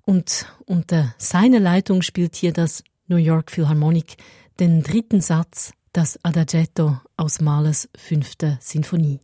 Und 0.03 0.47
unter 0.67 1.15
seiner 1.19 1.61
Leitung 1.61 2.03
spielt 2.03 2.37
hier 2.37 2.53
das 2.53 2.83
New 3.07 3.17
York 3.17 3.51
Philharmonic 3.51 4.17
den 4.59 4.83
dritten 4.83 5.21
Satz, 5.21 5.73
das 5.93 6.19
Adagietto 6.25 6.99
aus 7.17 7.41
Mahlers 7.41 7.89
fünfter 7.97 8.59
Sinfonie. 8.61 9.21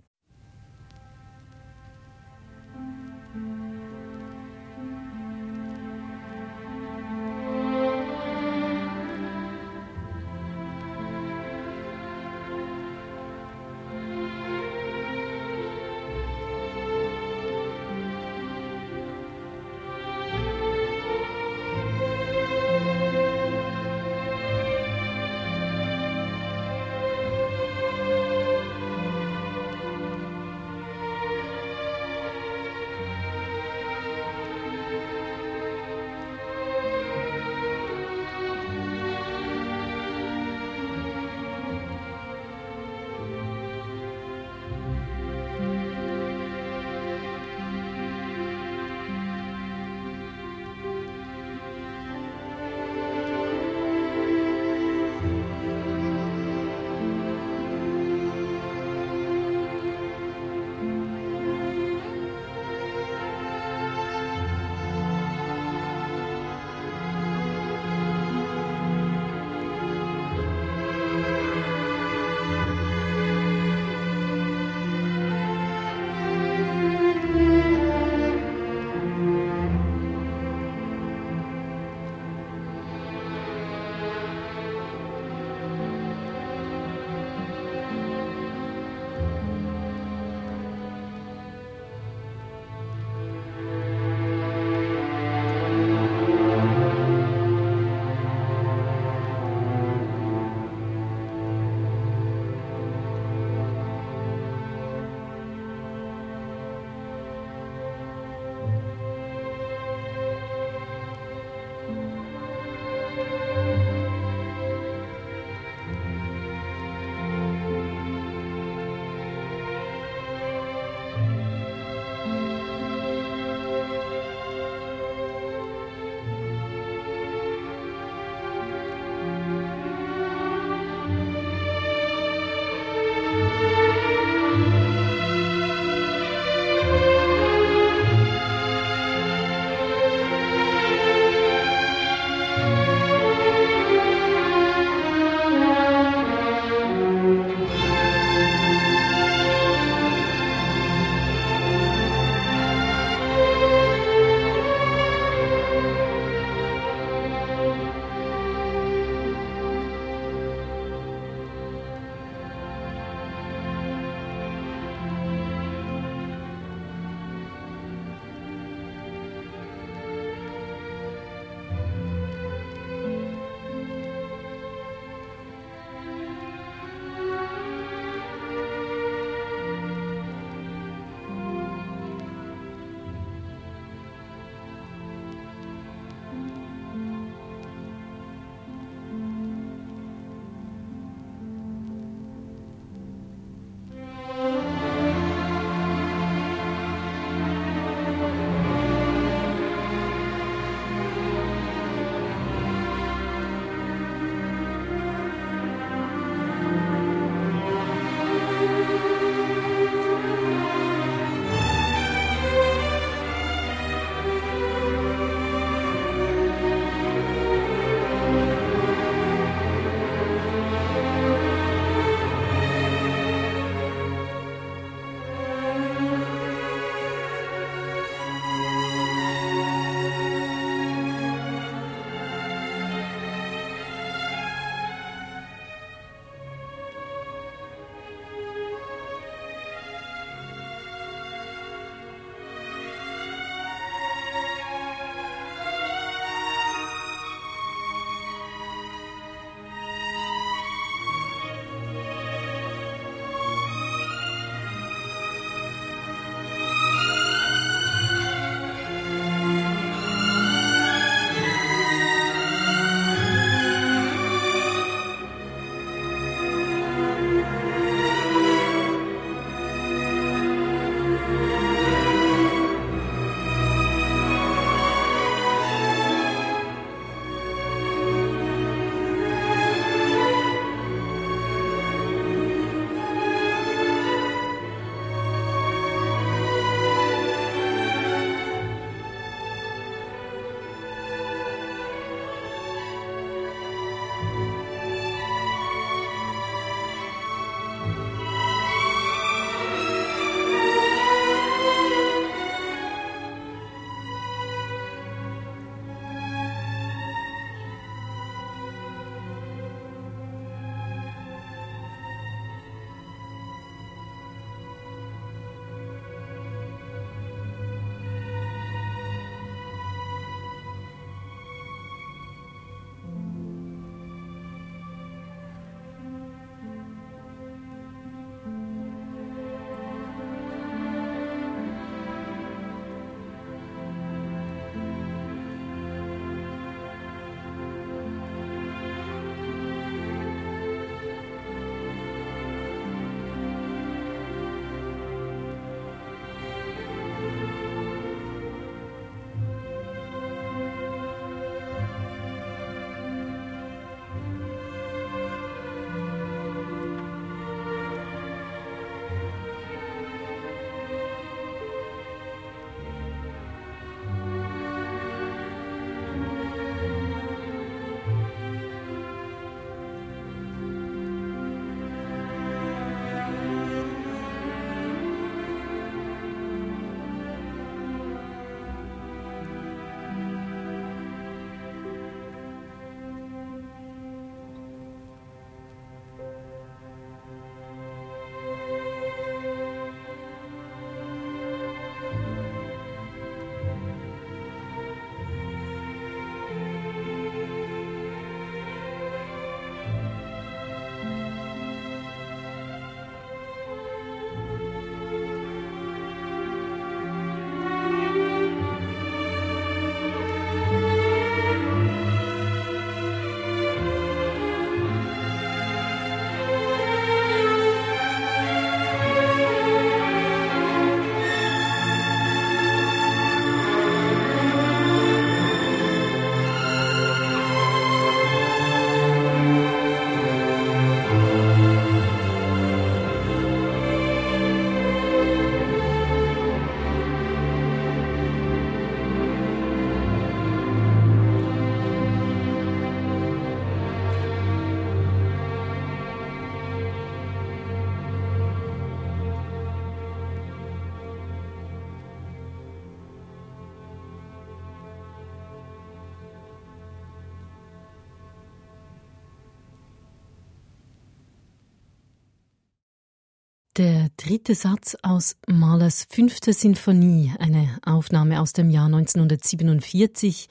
Der 463.76 464.08
dritte 464.16 464.54
Satz 464.54 464.96
aus 465.02 465.36
Mahlers 465.46 466.06
fünfte 466.08 466.54
Sinfonie, 466.54 467.34
eine 467.38 467.78
Aufnahme 467.84 468.40
aus 468.40 468.54
dem 468.54 468.70
Jahr 468.70 468.86
1947. 468.86 470.48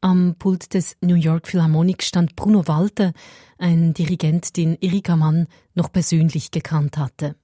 Am 0.00 0.36
Pult 0.38 0.72
des 0.72 0.96
New 1.02 1.16
York 1.16 1.48
Philharmonic 1.48 2.02
stand 2.02 2.34
Bruno 2.34 2.66
Walter, 2.66 3.12
ein 3.58 3.92
Dirigent, 3.92 4.56
den 4.56 4.78
Erika 4.80 5.16
Mann 5.16 5.48
noch 5.74 5.92
persönlich 5.92 6.50
gekannt 6.50 6.96
hatte. 6.96 7.36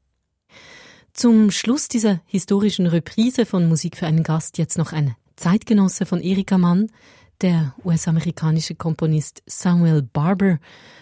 Zum 1.12 1.50
Schluss 1.50 1.88
dieser 1.88 2.22
historischen 2.24 2.86
Reprise 2.86 3.44
von 3.44 3.68
Musik 3.68 3.98
für 3.98 4.06
einen 4.06 4.22
Gast 4.22 4.56
jetzt 4.56 4.78
noch 4.78 4.94
ein 4.94 5.14
Zeitgenosse 5.36 6.06
von 6.06 6.22
Erika 6.22 6.56
Mann, 6.56 6.90
der 7.42 7.74
US-amerikanische 7.84 8.76
Komponist 8.76 9.42
Samuel 9.44 10.00
Barber. 10.00 10.58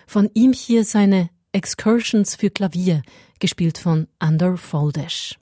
Von 0.09 0.29
ihm 0.35 0.53
hier 0.53 0.85
seine 0.85 1.31
Excursions 1.53 2.35
für 2.35 2.51
Klavier, 2.51 3.03
gespielt 3.41 3.78
von 3.78 4.09
Andor 4.18 4.57
Foldesh. 4.57 5.39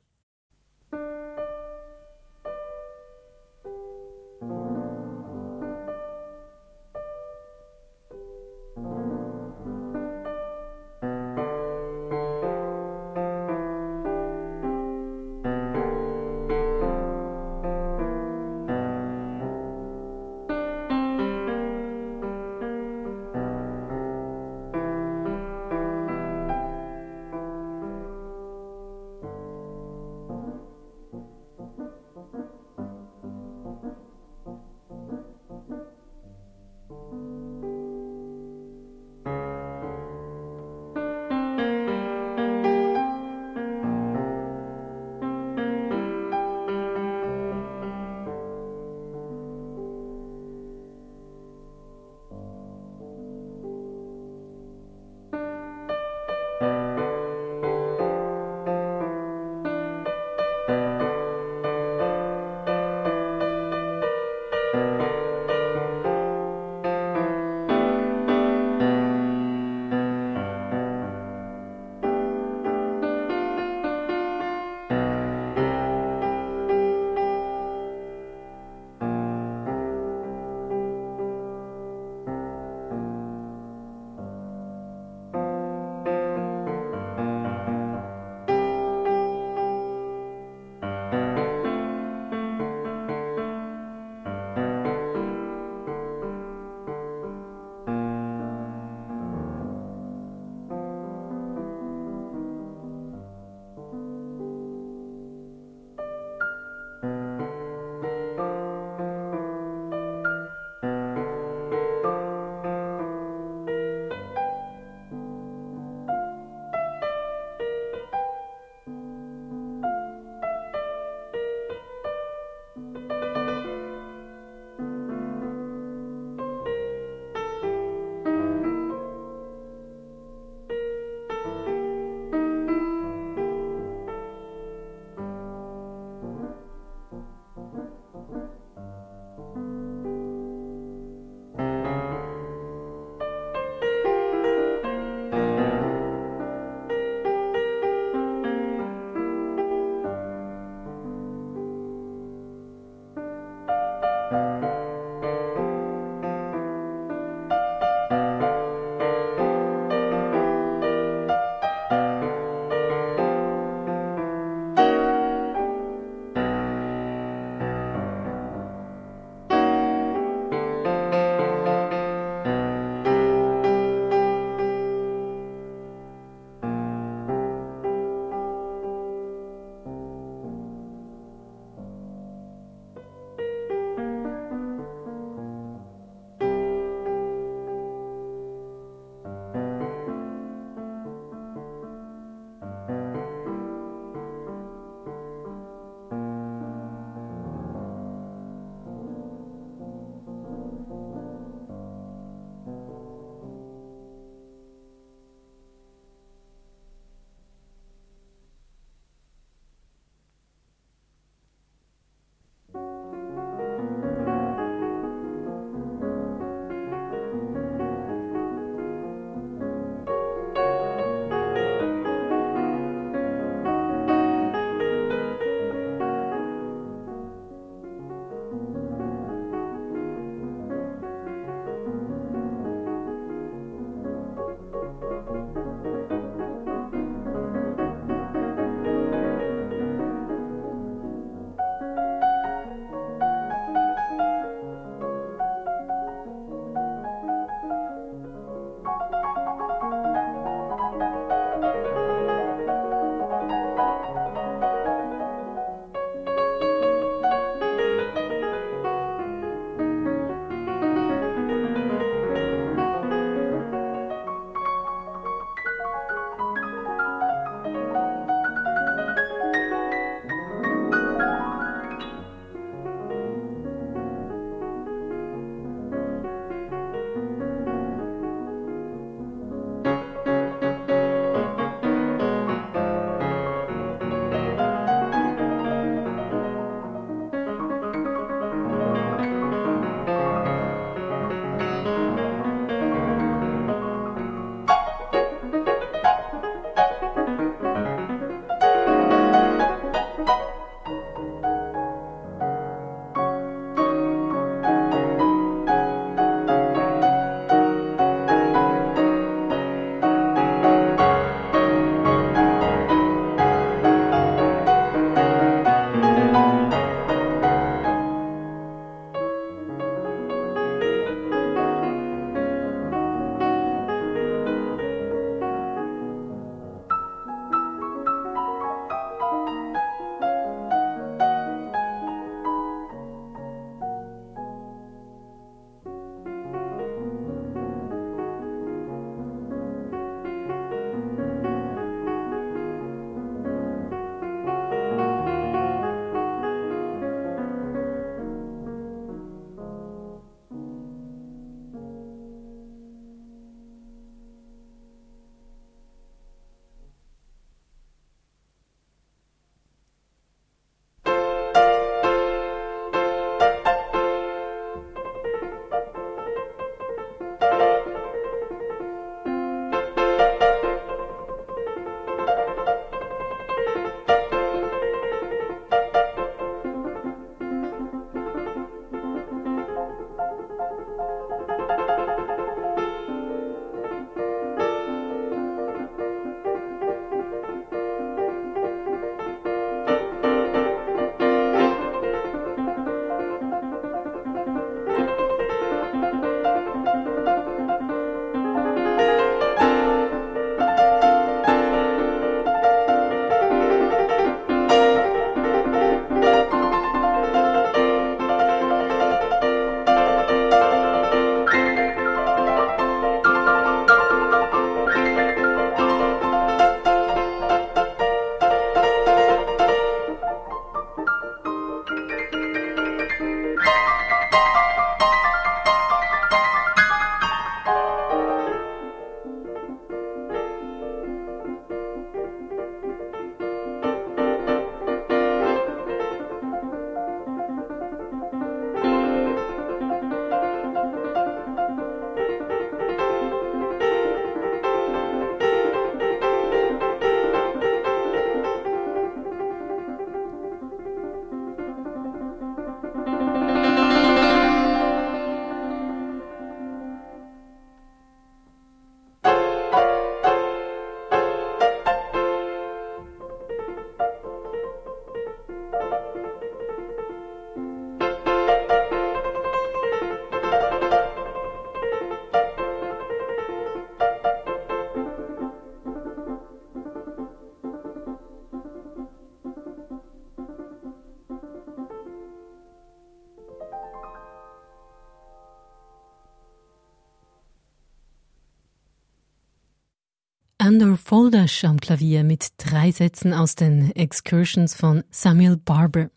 Foldash 491.15 491.63
am 491.63 491.79
Klavier 491.79 492.25
mit 492.25 492.49
drei 492.57 492.91
Sätzen 492.91 493.33
aus 493.33 493.55
den 493.55 493.95
Excursions 493.95 494.75
von 494.75 495.05
Samuel 495.13 495.57
Barber. 495.57 496.11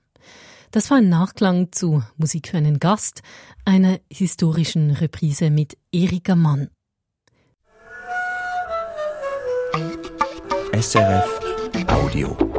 Das 0.72 0.90
war 0.90 0.98
ein 0.98 1.08
Nachklang 1.08 1.72
zu 1.72 2.02
Musik 2.16 2.48
für 2.48 2.58
einen 2.58 2.80
Gast, 2.80 3.22
einer 3.64 4.00
historischen 4.12 4.90
Reprise 4.90 5.52
mit 5.52 5.78
Erika 5.92 6.36
Mann. 6.36 6.72
SRF 10.74 11.42
Audio. 11.90 12.57